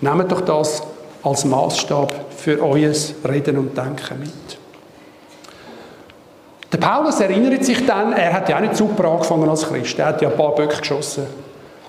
Nehmt 0.00 0.30
doch 0.30 0.42
das 0.42 0.82
als 1.22 1.44
Maßstab 1.44 2.14
für 2.36 2.62
euer 2.62 2.92
Reden 3.28 3.58
und 3.58 3.76
Denken 3.76 4.20
mit. 4.20 4.58
Der 6.72 6.78
Paulus 6.78 7.20
erinnert 7.20 7.64
sich 7.64 7.84
dann, 7.84 8.12
er 8.12 8.32
hat 8.32 8.48
ja 8.48 8.56
auch 8.56 8.60
nicht 8.60 8.76
super 8.76 9.04
angefangen 9.08 9.48
als 9.48 9.68
Christ, 9.68 9.98
er 9.98 10.06
hat 10.06 10.22
ja 10.22 10.30
ein 10.30 10.36
paar 10.36 10.54
Böcke 10.54 10.78
geschossen. 10.78 11.26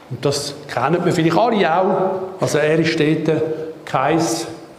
Und 0.10 0.24
das 0.24 0.54
kennen 0.68 1.04
wir 1.04 1.14
vielleicht 1.14 1.38
alle 1.38 1.74
auch. 1.74 2.12
Also 2.42 2.58
er 2.58 2.78
war 2.78 3.26
dort 3.26 3.42
kein 3.86 4.22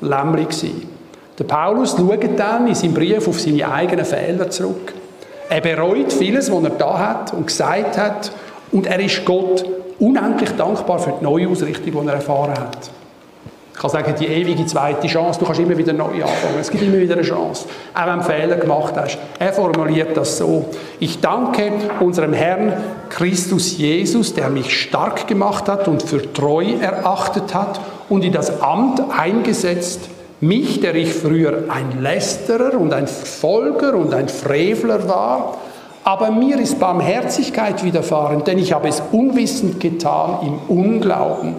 Lämmchen. 0.01 0.94
Der 1.39 1.45
Paulus 1.45 1.97
schaut 1.97 2.39
dann 2.39 2.69
in 2.69 2.75
seinem 2.75 2.95
Brief 2.95 3.27
auf 3.27 3.41
seine 3.41 3.69
eigenen 3.71 4.05
Fehler 4.05 4.51
zurück. 4.51 4.93
Er 5.49 5.61
bereut 5.61 6.13
vieles, 6.13 6.51
was 6.51 6.63
er 6.63 6.71
da 6.71 6.99
hat 6.99 7.33
und 7.33 7.47
gesagt 7.49 7.99
hat. 7.99 8.31
Und 8.71 8.87
er 8.87 9.01
ist 9.01 9.25
Gott 9.25 9.65
unendlich 9.99 10.51
dankbar 10.51 10.99
für 10.99 11.15
die 11.19 11.25
neue 11.25 11.49
Ausrichtung, 11.49 12.03
die 12.03 12.09
er 12.09 12.15
erfahren 12.15 12.55
hat. 12.55 12.91
Ich 13.73 13.81
kann 13.81 13.91
sagen, 13.91 14.15
die 14.19 14.27
ewige 14.27 14.65
zweite 14.67 15.09
Chance, 15.09 15.41
du 15.41 15.47
kannst 15.47 15.61
immer 15.61 15.77
wieder 15.77 15.93
neu 15.93 16.23
anfangen. 16.23 16.61
Es 16.61 16.71
gibt 16.71 16.85
immer 16.85 16.99
wieder 16.99 17.15
eine 17.15 17.25
Chance, 17.25 17.67
auch 17.93 18.07
wenn 18.07 18.19
du 18.19 18.25
Fehler 18.25 18.57
gemacht 18.57 18.95
hast. 18.97 19.19
Er 19.41 19.53
formuliert 19.53 20.17
das 20.17 20.39
so. 20.39 20.67
Ich 21.01 21.21
danke 21.21 21.73
unserem 21.99 22.33
Herrn 22.33 22.73
Christus 23.09 23.77
Jesus, 23.77 24.33
der 24.33 24.49
mich 24.49 24.81
stark 24.81 25.27
gemacht 25.27 25.69
hat 25.69 25.89
und 25.89 26.05
für 26.05 26.33
treu 26.33 26.75
erachtet 26.81 27.53
hat 27.53 27.81
und 28.09 28.23
in 28.25 28.33
das 28.33 28.63
Amt 28.63 29.03
eingesetzt. 29.11 30.09
Mich, 30.45 30.81
der 30.81 30.95
ich 30.95 31.15
früher 31.15 31.65
ein 31.69 32.03
Lästerer 32.03 32.79
und 32.79 32.93
ein 32.93 33.07
Verfolger 33.07 33.95
und 33.95 34.13
ein 34.13 34.29
Frevler 34.29 35.09
war, 35.09 35.57
aber 36.05 36.31
mir 36.31 36.61
ist 36.61 36.79
Barmherzigkeit 36.79 37.83
widerfahren, 37.83 38.45
denn 38.45 38.59
ich 38.59 38.75
habe 38.75 38.89
es 38.89 39.03
unwissend 39.11 39.81
getan 39.81 40.41
im 40.43 40.77
Unglauben. 40.77 41.55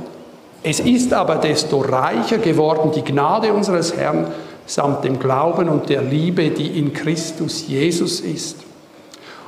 Es 0.62 0.80
ist 0.80 1.16
aber 1.16 1.38
desto 1.38 1.80
reicher 1.80 2.38
geworden 2.38 2.92
die 2.94 3.04
Gnade 3.04 3.54
unseres 3.54 3.98
Herrn 3.98 4.28
samt 4.68 5.04
dem 5.04 5.18
Glauben 5.18 5.68
und 5.68 5.90
der 5.90 6.04
Liebe, 6.04 6.52
die 6.52 6.78
in 6.78 6.94
Christus 6.94 7.68
Jesus 7.68 8.20
ist. 8.20 8.58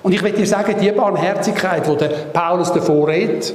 Und 0.02 0.14
ich 0.14 0.24
will 0.24 0.32
dir 0.32 0.48
sagen, 0.48 0.78
die 0.82 0.92
Barmherzigkeit, 0.92 1.88
wo 1.88 1.94
der 1.94 2.08
Paulus 2.34 2.74
davor 2.74 3.08
redet, 3.10 3.54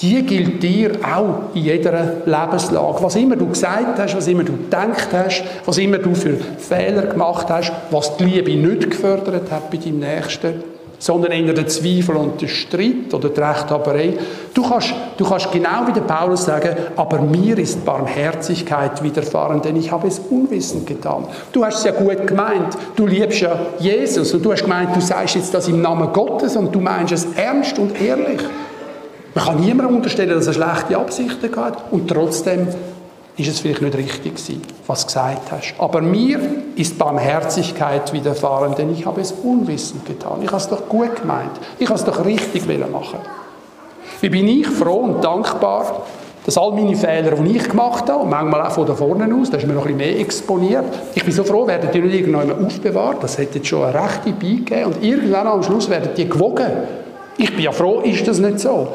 die 0.00 0.22
gilt 0.22 0.62
dir 0.62 0.92
auch 1.02 1.54
in 1.54 1.62
jeder 1.62 2.22
Lebenslage. 2.26 3.02
Was 3.02 3.16
immer 3.16 3.36
du 3.36 3.48
gesagt 3.48 3.98
hast, 3.98 4.16
was 4.16 4.26
immer 4.26 4.44
du 4.44 4.52
gedacht 4.52 5.08
hast, 5.12 5.44
was 5.64 5.78
immer 5.78 5.98
du 5.98 6.14
für 6.14 6.36
Fehler 6.58 7.06
gemacht 7.06 7.46
hast, 7.48 7.72
was 7.90 8.16
die 8.16 8.24
Liebe 8.24 8.54
nicht 8.54 8.90
gefördert 8.90 9.50
hat 9.50 9.70
bei 9.70 9.78
deinem 9.78 10.00
Nächsten, 10.00 10.62
sondern 10.98 11.32
eher 11.32 11.52
der 11.52 11.66
Zweifel 11.66 12.16
und 12.16 12.40
der 12.40 12.48
Streit 12.48 13.12
oder 13.12 13.30
die 13.30 13.40
Rechthaberei. 13.40 14.14
Du 14.52 14.62
kannst, 14.62 14.94
du 15.16 15.24
kannst 15.24 15.50
genau 15.52 15.86
wie 15.86 15.92
der 15.92 16.02
Paulus 16.02 16.44
sagen, 16.44 16.74
aber 16.96 17.20
mir 17.20 17.58
ist 17.58 17.84
Barmherzigkeit 17.84 19.02
widerfahren, 19.02 19.62
denn 19.62 19.76
ich 19.76 19.90
habe 19.90 20.08
es 20.08 20.18
unwissend 20.18 20.86
getan. 20.86 21.24
Du 21.52 21.64
hast 21.64 21.78
es 21.78 21.84
ja 21.84 21.92
gut 21.92 22.26
gemeint, 22.26 22.76
du 22.96 23.06
liebst 23.06 23.40
ja 23.40 23.58
Jesus 23.78 24.32
und 24.34 24.44
du 24.44 24.52
hast 24.52 24.62
gemeint, 24.62 24.94
du 24.94 25.00
sagst 25.00 25.36
jetzt 25.36 25.54
das 25.54 25.68
im 25.68 25.80
Namen 25.80 26.12
Gottes 26.12 26.56
und 26.56 26.74
du 26.74 26.80
meinst 26.80 27.12
es 27.12 27.26
ernst 27.34 27.78
und 27.78 28.00
ehrlich. 28.00 28.40
Man 29.36 29.44
kann 29.44 29.60
niemandem 29.60 29.96
unterstellen, 29.96 30.30
dass 30.30 30.46
er 30.46 30.54
schlechte 30.54 30.96
Absichten 30.96 31.54
hat 31.56 31.92
und 31.92 32.08
trotzdem 32.08 32.68
ist 33.36 33.48
es 33.48 33.60
vielleicht 33.60 33.82
nicht 33.82 33.94
richtig 33.94 34.36
gewesen, 34.36 34.62
was 34.86 35.02
du 35.02 35.08
gesagt 35.08 35.52
hast. 35.52 35.74
Aber 35.76 36.00
mir 36.00 36.40
ist 36.74 36.98
Barmherzigkeit 36.98 38.10
widerfahren, 38.14 38.74
denn 38.76 38.90
ich 38.94 39.04
habe 39.04 39.20
es 39.20 39.32
unwissend 39.32 40.06
getan. 40.06 40.38
Ich 40.40 40.48
habe 40.48 40.56
es 40.56 40.68
doch 40.70 40.88
gut 40.88 41.20
gemeint. 41.20 41.50
Ich 41.78 41.86
habe 41.86 41.98
es 41.98 42.04
doch 42.06 42.24
richtig 42.24 42.66
machen 42.90 43.18
Wie 44.22 44.30
bin 44.30 44.48
ich 44.48 44.66
froh 44.68 45.00
und 45.00 45.22
dankbar, 45.22 46.04
dass 46.46 46.56
all 46.56 46.72
meine 46.72 46.96
Fehler, 46.96 47.32
die 47.32 47.58
ich 47.58 47.68
gemacht 47.68 48.08
habe, 48.08 48.22
und 48.22 48.30
manchmal 48.30 48.62
auch 48.62 48.70
von 48.70 48.86
da 48.86 48.94
vorne 48.94 49.28
aus, 49.34 49.50
da 49.50 49.58
ist 49.58 49.66
mir 49.66 49.74
noch 49.74 49.84
ein 49.84 49.98
bisschen 49.98 50.14
mehr 50.14 50.18
exponiert, 50.18 50.86
ich 51.14 51.22
bin 51.22 51.34
so 51.34 51.44
froh, 51.44 51.66
werden 51.66 51.90
die 51.92 52.00
nicht 52.00 52.20
irgendwann 52.20 52.64
aufbewahrt, 52.64 53.22
das 53.22 53.36
hätte 53.36 53.58
jetzt 53.58 53.68
schon 53.68 53.84
eine 53.84 54.02
rechte 54.02 54.32
beigegeben, 54.32 54.94
und 54.94 55.04
irgendwann 55.04 55.46
am 55.46 55.62
Schluss 55.62 55.90
werden 55.90 56.12
die 56.16 56.26
gewogen. 56.26 56.70
Ich 57.36 57.54
bin 57.54 57.64
ja 57.64 57.72
froh, 57.72 58.00
ist 58.00 58.26
das 58.26 58.38
nicht 58.38 58.60
so. 58.60 58.88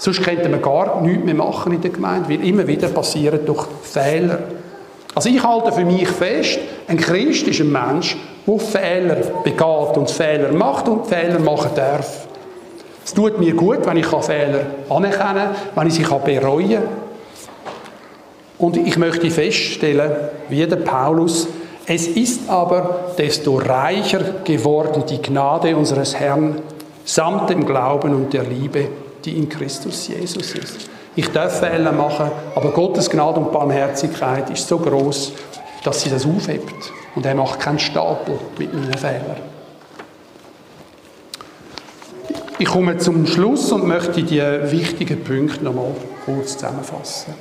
Sonst 0.00 0.22
könnte 0.22 0.48
man 0.48 0.62
gar 0.62 1.02
nichts 1.02 1.26
mehr 1.26 1.34
machen 1.34 1.74
in 1.74 1.80
der 1.82 1.90
Gemeinde, 1.90 2.30
weil 2.30 2.42
immer 2.42 2.66
wieder 2.66 2.88
passieren 2.88 3.40
durch 3.44 3.66
Fehler. 3.82 4.38
Also 5.14 5.28
ich 5.28 5.44
halte 5.44 5.72
für 5.72 5.84
mich 5.84 6.08
fest, 6.08 6.58
ein 6.88 6.96
Christ 6.96 7.46
ist 7.48 7.60
ein 7.60 7.70
Mensch, 7.70 8.16
der 8.46 8.58
Fehler 8.58 9.16
begeht 9.44 9.96
und 9.98 10.10
Fehler 10.10 10.52
macht 10.54 10.88
und 10.88 11.06
Fehler 11.06 11.38
machen 11.38 11.72
darf. 11.74 12.26
Es 13.04 13.12
tut 13.12 13.38
mir 13.38 13.52
gut, 13.52 13.84
wenn 13.84 13.98
ich 13.98 14.06
Fehler 14.06 14.60
anerkennen 14.88 15.34
kann, 15.34 15.56
wenn 15.74 15.86
ich 15.86 15.94
sie 15.94 16.02
bereuen 16.04 16.70
kann. 16.70 16.82
Und 18.56 18.78
ich 18.78 18.96
möchte 18.96 19.30
feststellen, 19.30 20.12
wie 20.48 20.66
der 20.66 20.76
Paulus, 20.76 21.46
es 21.84 22.08
ist 22.08 22.48
aber 22.48 23.12
desto 23.18 23.58
reicher 23.58 24.20
geworden 24.44 25.04
die 25.10 25.20
Gnade 25.20 25.76
unseres 25.76 26.14
Herrn 26.14 26.56
samt 27.04 27.50
dem 27.50 27.66
Glauben 27.66 28.14
und 28.14 28.32
der 28.32 28.44
Liebe, 28.44 28.88
die 29.24 29.36
in 29.36 29.48
Christus 29.48 30.08
Jesus 30.08 30.54
ist. 30.54 30.90
Ich 31.16 31.28
darf 31.28 31.58
Fehler 31.58 31.92
machen, 31.92 32.30
aber 32.54 32.70
Gottes 32.70 33.10
Gnade 33.10 33.40
und 33.40 33.52
Barmherzigkeit 33.52 34.48
ist 34.50 34.68
so 34.68 34.78
groß, 34.78 35.32
dass 35.82 36.02
sie 36.02 36.10
das 36.10 36.24
aufhebt. 36.24 36.92
Und 37.14 37.26
er 37.26 37.34
macht 37.34 37.60
keinen 37.60 37.78
Stapel 37.78 38.38
mit 38.58 38.72
meinen 38.72 38.94
Fehlern. 38.94 39.36
Ich 42.58 42.68
komme 42.68 42.98
zum 42.98 43.26
Schluss 43.26 43.72
und 43.72 43.86
möchte 43.86 44.22
die 44.22 44.40
wichtigen 44.40 45.24
Punkte 45.24 45.64
noch 45.64 45.74
mal 45.74 45.92
kurz 46.26 46.52
zusammenfassen. 46.58 47.34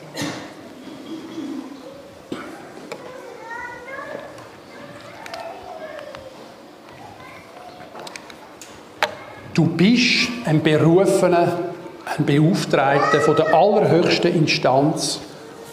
Du 9.53 9.65
bist 9.65 10.29
ein 10.45 10.63
berufener, 10.63 11.68
ein 12.17 12.25
Beauftragter 12.25 13.21
von 13.21 13.35
der 13.35 13.53
allerhöchsten 13.53 14.33
Instanz, 14.33 15.19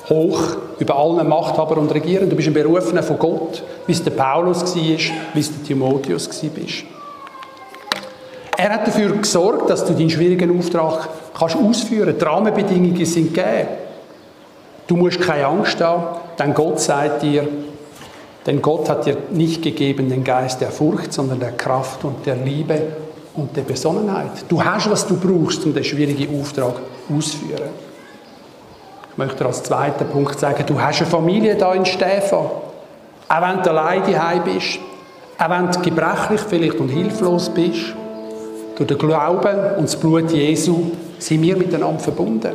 hoch 0.08 0.56
über 0.78 0.96
allen 0.96 1.28
Machthaber 1.28 1.78
und 1.78 1.92
Regieren. 1.92 2.28
Du 2.28 2.36
bist 2.36 2.48
ein 2.48 2.54
Berufener 2.54 3.02
von 3.02 3.18
Gott, 3.18 3.62
wie 3.86 3.92
es 3.92 4.02
der 4.02 4.12
Paulus 4.12 4.62
war, 4.76 4.82
wie 5.34 5.40
es 5.40 5.52
der 5.52 5.64
Timotheus 5.64 6.28
war. 6.28 6.60
Er 8.58 8.70
hat 8.72 8.86
dafür 8.86 9.16
gesorgt, 9.16 9.68
dass 9.68 9.84
du 9.84 9.92
deinen 9.92 10.10
schwierigen 10.10 10.58
Auftrag 10.58 11.08
kannst 11.34 11.56
ausführen 11.56 12.06
kannst. 12.06 12.20
Die 12.22 12.24
Rahmenbedingungen 12.24 13.04
sind 13.04 13.34
gegeben. 13.34 13.68
Du 14.86 14.96
musst 14.96 15.20
keine 15.20 15.46
Angst 15.46 15.80
haben, 15.80 16.20
denn 16.38 16.54
Gott 16.54 16.80
sagt 16.80 17.22
dir, 17.22 17.46
denn 18.46 18.62
Gott 18.62 18.88
hat 18.88 19.04
dir 19.04 19.16
nicht 19.30 19.62
gegeben 19.62 20.08
den 20.08 20.22
Geist 20.22 20.60
der 20.60 20.70
Furcht, 20.70 21.12
sondern 21.12 21.40
der 21.40 21.52
Kraft 21.52 22.04
und 22.04 22.24
der 22.24 22.36
Liebe 22.36 22.80
und 23.36 23.56
der 23.56 23.62
Besonnenheit. 23.62 24.44
Du 24.48 24.62
hast, 24.62 24.90
was 24.90 25.06
du 25.06 25.16
brauchst, 25.16 25.64
um 25.64 25.74
den 25.74 25.84
schwierigen 25.84 26.40
Auftrag 26.40 26.74
auszuführen. 27.14 27.70
Ich 29.12 29.18
möchte 29.18 29.46
als 29.46 29.62
zweiten 29.62 30.06
Punkt 30.06 30.38
sagen, 30.38 30.64
du 30.66 30.80
hast 30.80 31.00
eine 31.00 31.10
Familie 31.10 31.56
da 31.56 31.72
in 31.74 31.84
Stefan. 31.84 32.46
Auch 33.28 33.42
wenn 33.42 33.62
du 33.62 33.70
allein 33.70 34.02
daheim 34.02 34.44
bist, 34.44 34.78
auch 35.38 35.50
wenn 35.50 35.70
du 35.70 35.80
gebrechlich 35.80 36.40
vielleicht 36.40 36.80
und 36.80 36.88
hilflos 36.88 37.50
bist, 37.50 37.94
durch 38.76 38.88
den 38.88 38.98
Glauben 38.98 39.76
und 39.78 39.84
das 39.84 39.96
Blut 39.96 40.30
Jesu 40.30 40.90
sind 41.18 41.42
wir 41.42 41.56
miteinander 41.56 41.98
verbunden. 41.98 42.52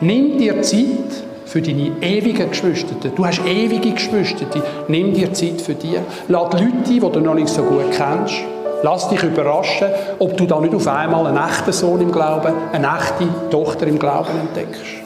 Nimm 0.00 0.38
dir 0.38 0.60
Zeit 0.62 1.24
für 1.46 1.62
deine 1.62 1.92
ewigen 2.00 2.50
Geschwister. 2.50 2.94
Du 3.14 3.24
hast 3.24 3.40
ewige 3.46 3.92
Geschwister. 3.92 4.46
Nimm 4.88 5.14
dir 5.14 5.32
Zeit 5.32 5.60
für 5.60 5.74
die. 5.74 5.96
Lass 6.28 6.50
die 6.50 6.56
Leute 6.56 6.56
ein, 6.58 6.84
die 6.84 7.00
du 7.00 7.20
noch 7.20 7.34
nicht 7.34 7.48
so 7.48 7.62
gut 7.62 7.90
kennst. 7.90 8.53
Lass 8.84 9.08
dich 9.08 9.22
überraschen, 9.22 9.88
ob 10.18 10.36
du 10.36 10.44
da 10.44 10.60
nicht 10.60 10.74
auf 10.74 10.86
einmal 10.86 11.26
einen 11.26 11.38
echten 11.38 11.72
Sohn 11.72 12.02
im 12.02 12.12
Glauben, 12.12 12.52
eine 12.70 12.86
echte 12.86 13.26
Tochter 13.50 13.86
im 13.86 13.98
Glauben 13.98 14.38
entdeckst. 14.38 15.04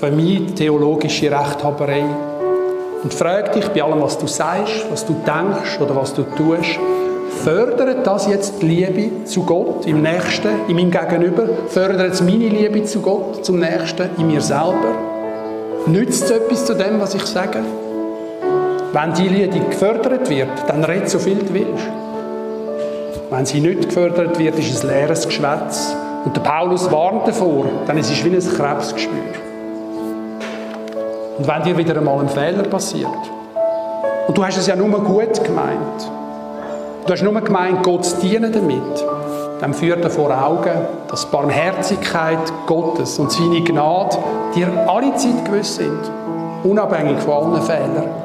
vermeid 0.00 0.56
theologische 0.56 1.30
Rechthaberei 1.30 2.04
und 3.04 3.14
frag 3.14 3.52
dich 3.52 3.68
bei 3.68 3.84
allem, 3.84 4.02
was 4.02 4.18
du 4.18 4.26
sagst, 4.26 4.84
was 4.90 5.06
du 5.06 5.14
denkst 5.14 5.80
oder 5.80 5.94
was 5.94 6.12
du 6.12 6.24
tust, 6.24 6.80
fördert 7.44 8.04
das 8.04 8.26
jetzt 8.26 8.60
die 8.60 8.66
Liebe 8.66 9.24
zu 9.24 9.44
Gott 9.44 9.86
im 9.86 10.02
Nächsten, 10.02 10.68
in 10.68 10.74
meinem 10.74 10.90
Gegenüber? 10.90 11.44
Fördert 11.68 12.14
es 12.14 12.20
meine 12.20 12.48
Liebe 12.48 12.82
zu 12.82 13.00
Gott, 13.00 13.44
zum 13.44 13.60
Nächsten, 13.60 14.10
in 14.18 14.26
mir 14.26 14.40
selber? 14.40 14.92
Nützt 15.86 16.24
es 16.24 16.30
etwas 16.32 16.66
zu 16.66 16.74
dem, 16.74 17.00
was 17.00 17.14
ich 17.14 17.24
sage? 17.24 17.60
Wenn 18.94 19.12
die 19.12 19.26
Liebe 19.26 19.58
gefördert 19.58 20.30
wird, 20.30 20.50
dann 20.68 20.84
red 20.84 21.10
so 21.10 21.18
viel 21.18 21.34
du 21.34 21.52
willst. 21.52 21.88
Wenn 23.28 23.44
sie 23.44 23.58
nicht 23.58 23.88
gefördert 23.88 24.38
wird, 24.38 24.56
ist 24.56 24.72
es 24.72 24.84
leeres 24.84 25.26
Geschwätz. 25.26 25.92
Und 26.24 26.36
der 26.36 26.42
Paulus 26.42 26.92
warnt 26.92 27.26
davor, 27.26 27.64
denn 27.88 27.98
es 27.98 28.08
ist 28.08 28.24
wie 28.24 28.28
ein 28.28 28.38
Krebsgespür. 28.38 29.18
Und 31.38 31.48
wenn 31.48 31.62
dir 31.64 31.76
wieder 31.76 31.96
einmal 31.96 32.20
ein 32.20 32.28
Fehler 32.28 32.62
passiert, 32.62 33.08
und 34.28 34.38
du 34.38 34.44
hast 34.44 34.58
es 34.58 34.68
ja 34.68 34.76
nur 34.76 35.02
gut 35.02 35.42
gemeint, 35.42 36.08
du 37.04 37.12
hast 37.12 37.24
nur 37.24 37.40
gemeint, 37.40 37.82
Gott 37.82 38.04
zu 38.04 38.18
dienen 38.18 38.52
damit, 38.52 39.04
dann 39.60 39.74
führt 39.74 40.04
er 40.04 40.10
vor 40.10 40.30
Augen, 40.30 40.86
dass 41.08 41.26
Barmherzigkeit 41.26 42.38
Gottes 42.68 43.18
und 43.18 43.32
seine 43.32 43.60
Gnade 43.60 44.16
dir 44.54 44.68
alle 44.86 45.16
Zeit 45.16 45.44
gewiss 45.44 45.74
sind, 45.74 45.98
unabhängig 46.62 47.18
von 47.18 47.54
allen 47.54 47.62
Fehlern, 47.62 48.24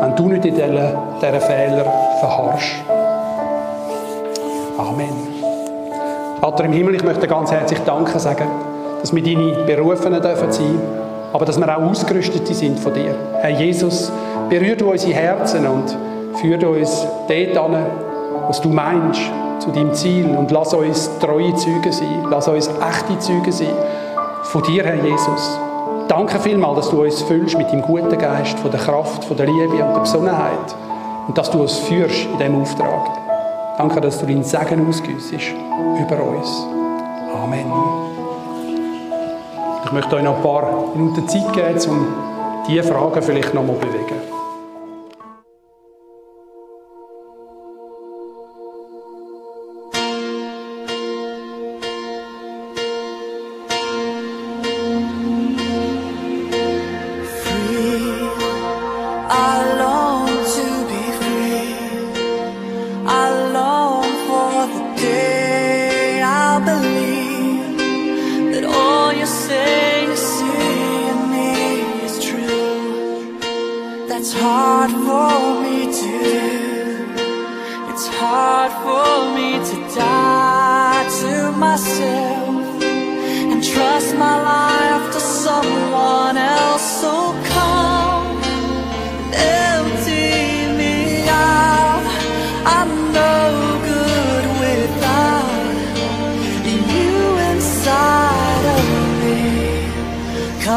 wenn 0.00 0.16
du 0.16 0.28
nicht 0.28 0.44
in 0.44 0.54
diesen, 0.54 1.40
Fehlern 1.40 1.86
verharrst. 2.20 2.76
Amen. 4.78 5.12
Vater 6.40 6.64
im 6.64 6.72
Himmel, 6.72 6.94
ich 6.94 7.04
möchte 7.04 7.26
ganz 7.26 7.50
herzlich 7.50 7.80
Danke 7.80 8.18
sagen, 8.18 8.46
dass 9.00 9.14
wir 9.14 9.22
deine 9.22 9.64
Berufenen 9.66 10.22
dürfen 10.22 10.52
sein 10.52 10.80
aber 11.32 11.44
dass 11.44 11.58
wir 11.58 11.76
auch 11.76 11.82
ausgerüstet 11.82 12.46
sind 12.48 12.78
von 12.78 12.92
dir. 12.92 13.14
Herr 13.40 13.50
Jesus, 13.50 14.10
berühr 14.48 14.76
du 14.76 14.90
unsere 14.90 15.14
Herzen 15.14 15.66
und 15.66 15.96
führ 16.38 16.68
uns 16.68 17.06
dort 17.28 17.56
an, 17.56 17.86
was 18.48 18.60
du 18.60 18.68
meinst, 18.70 19.20
zu 19.60 19.70
deinem 19.70 19.92
Ziel 19.92 20.26
und 20.36 20.50
lass 20.50 20.72
uns 20.72 21.10
treue 21.20 21.54
Züge 21.54 21.92
sein, 21.92 22.24
lass 22.30 22.48
uns 22.48 22.68
echte 22.68 23.18
Züge 23.18 23.52
sein 23.52 23.68
von 24.42 24.62
dir, 24.62 24.84
Herr 24.84 25.04
Jesus. 25.04 25.60
Danke 26.10 26.40
vielmals, 26.40 26.74
dass 26.74 26.90
du 26.90 27.04
uns 27.04 27.22
füllst 27.22 27.56
mit 27.56 27.70
dem 27.70 27.82
guten 27.82 28.18
Geist, 28.18 28.58
von 28.58 28.72
der 28.72 28.80
Kraft, 28.80 29.22
von 29.22 29.36
der 29.36 29.46
Liebe 29.46 29.68
und 29.68 29.94
der 29.94 30.00
Besonnenheit 30.00 30.74
und 31.28 31.38
dass 31.38 31.48
du 31.52 31.60
uns 31.60 31.78
führst 31.78 32.24
in 32.24 32.36
diesem 32.36 32.60
Auftrag. 32.60 33.10
Danke, 33.78 34.00
dass 34.00 34.18
du 34.18 34.26
deinen 34.26 34.42
Segen 34.42 34.88
ausgüssest 34.88 35.54
über 36.00 36.20
uns. 36.20 36.66
Amen. 37.32 37.72
Ich 39.84 39.92
möchte 39.92 40.16
euch 40.16 40.24
noch 40.24 40.38
ein 40.38 40.42
paar 40.42 40.88
Minuten 40.96 41.28
Zeit 41.28 41.52
geben, 41.52 41.78
um 41.88 42.06
diese 42.66 42.82
Fragen 42.82 43.22
vielleicht 43.22 43.54
noch 43.54 43.62
mal 43.62 43.78
zu 43.78 43.86
bewegen. 43.86 44.39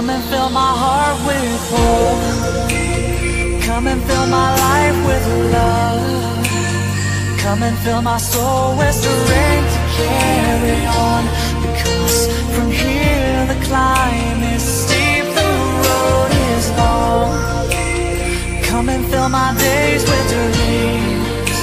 Come 0.03 0.15
and 0.15 0.23
fill 0.25 0.49
my 0.49 0.71
heart 0.83 1.17
with 1.27 1.61
hope. 1.71 2.23
Come 3.63 3.87
and 3.87 4.03
fill 4.03 4.27
my 4.27 4.49
life 4.67 4.99
with 5.07 5.25
love. 5.53 6.45
Come 7.39 7.63
and 7.63 7.77
fill 7.77 8.01
my 8.01 8.17
soul 8.17 8.75
with 8.75 8.93
strength 8.93 9.71
to 9.75 9.81
carry 9.95 10.85
on. 11.07 11.23
Because 11.63 12.27
from 12.53 12.69
here 12.69 13.45
the 13.47 13.55
climb 13.65 14.43
is 14.43 14.61
steep, 14.61 15.23
the 15.39 15.51
road 15.87 16.31
is 16.51 16.65
long. 16.81 17.31
Come 18.63 18.89
and 18.89 19.05
fill 19.05 19.29
my 19.29 19.55
days 19.57 20.03
with 20.03 20.25
dreams. 20.33 21.59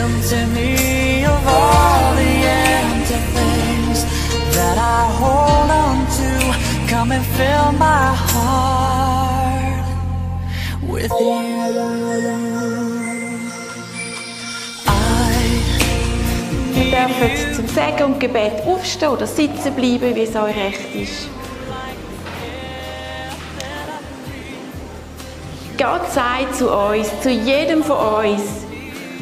Empty 0.00 0.42
me 0.52 1.24
of 1.24 1.46
all 1.46 2.12
the 2.16 2.32
empty 2.58 3.20
things 3.38 4.02
that 4.56 4.78
I 4.78 5.06
hold. 5.20 5.75
Come 6.88 7.12
and 7.12 7.24
fill 7.24 7.72
my 7.72 8.14
heart 8.14 9.86
with 10.82 11.10
you. 11.10 11.56
Ihr 16.76 16.90
dürft 16.90 17.54
zum 17.56 17.66
Segen 17.68 18.04
und 18.04 18.20
Gebet 18.20 18.62
aufstehen 18.66 19.08
oder 19.08 19.26
sitzen 19.26 19.74
bleiben, 19.74 20.14
wie 20.14 20.22
es 20.22 20.36
euch 20.36 20.56
recht 20.56 20.94
ist. 20.94 21.28
Gott 25.78 26.10
sagt 26.12 26.56
zu 26.56 26.70
uns, 26.70 27.08
zu 27.20 27.30
jedem 27.30 27.82
von 27.82 28.24
uns, 28.24 28.42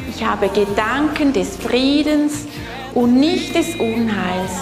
ich 0.09 0.23
habe 0.23 0.47
Gedanken 0.49 1.33
des 1.33 1.57
Friedens 1.57 2.45
und 2.93 3.19
nicht 3.19 3.55
des 3.55 3.75
Unheils, 3.75 4.53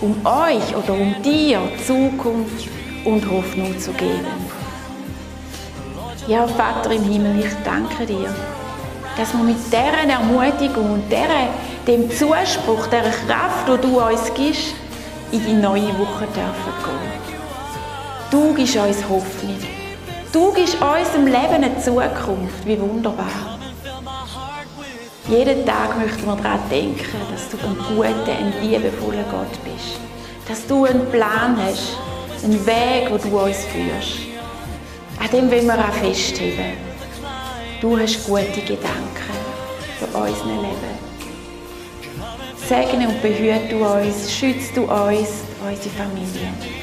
um 0.00 0.14
euch 0.24 0.76
oder 0.76 0.92
um 0.92 1.14
dir 1.22 1.60
Zukunft 1.86 2.68
und 3.04 3.28
Hoffnung 3.30 3.78
zu 3.78 3.92
geben. 3.92 4.26
Ja, 6.26 6.46
Vater 6.46 6.90
im 6.90 7.04
Himmel, 7.04 7.44
ich 7.44 7.54
danke 7.64 8.04
dir, 8.04 8.34
dass 9.16 9.32
wir 9.32 9.42
mit 9.42 9.56
dieser 9.66 10.08
Ermutigung 10.08 10.92
und 10.92 11.04
dieser, 11.10 11.48
dem 11.86 12.10
Zuspruch, 12.10 12.86
der 12.88 13.02
Kraft, 13.02 13.66
die 13.66 13.86
du 13.86 14.00
uns 14.00 14.32
gibst, 14.34 14.74
in 15.32 15.44
die 15.44 15.54
neue 15.54 15.88
Woche 15.98 16.26
dürfen 16.26 16.74
gehen. 16.84 17.28
Du 18.30 18.54
gibst 18.54 18.76
uns 18.76 19.08
Hoffnung. 19.08 19.56
Du 20.32 20.52
gibst 20.52 20.74
unserem 20.74 21.26
Leben 21.26 21.64
eine 21.64 21.78
Zukunft. 21.80 22.66
Wie 22.66 22.78
wunderbar. 22.78 23.57
Jeden 25.28 25.66
Tag 25.66 25.98
möchten 25.98 26.24
wir 26.24 26.36
daran 26.36 26.60
denken, 26.70 27.04
dass 27.30 27.50
du 27.50 27.58
ein 27.58 27.76
guter, 27.76 28.32
ein 28.32 28.50
liebevoller 28.62 29.24
Gott 29.24 29.62
bist. 29.62 30.00
Dass 30.48 30.66
du 30.66 30.86
einen 30.86 31.06
Plan 31.10 31.54
hast, 31.62 31.98
einen 32.42 32.64
Weg, 32.64 33.10
wo 33.10 33.18
du 33.18 33.38
uns 33.38 33.58
führst. 33.66 34.20
An 35.20 35.28
dem 35.30 35.50
wollen 35.50 35.66
wir 35.66 35.78
auch 35.78 35.92
festheben. 35.92 36.78
Du 37.82 37.98
hast 37.98 38.24
gute 38.24 38.62
Gedanken 38.62 39.34
für 39.98 40.06
unser 40.06 40.46
Leben. 40.46 40.98
Segne 42.66 43.08
und 43.08 43.20
behüte 43.20 43.68
du 43.68 43.84
uns, 43.84 44.32
schütze 44.32 44.72
du 44.74 44.82
uns, 44.84 45.28
unsere 45.60 45.94
Familie. 45.94 46.77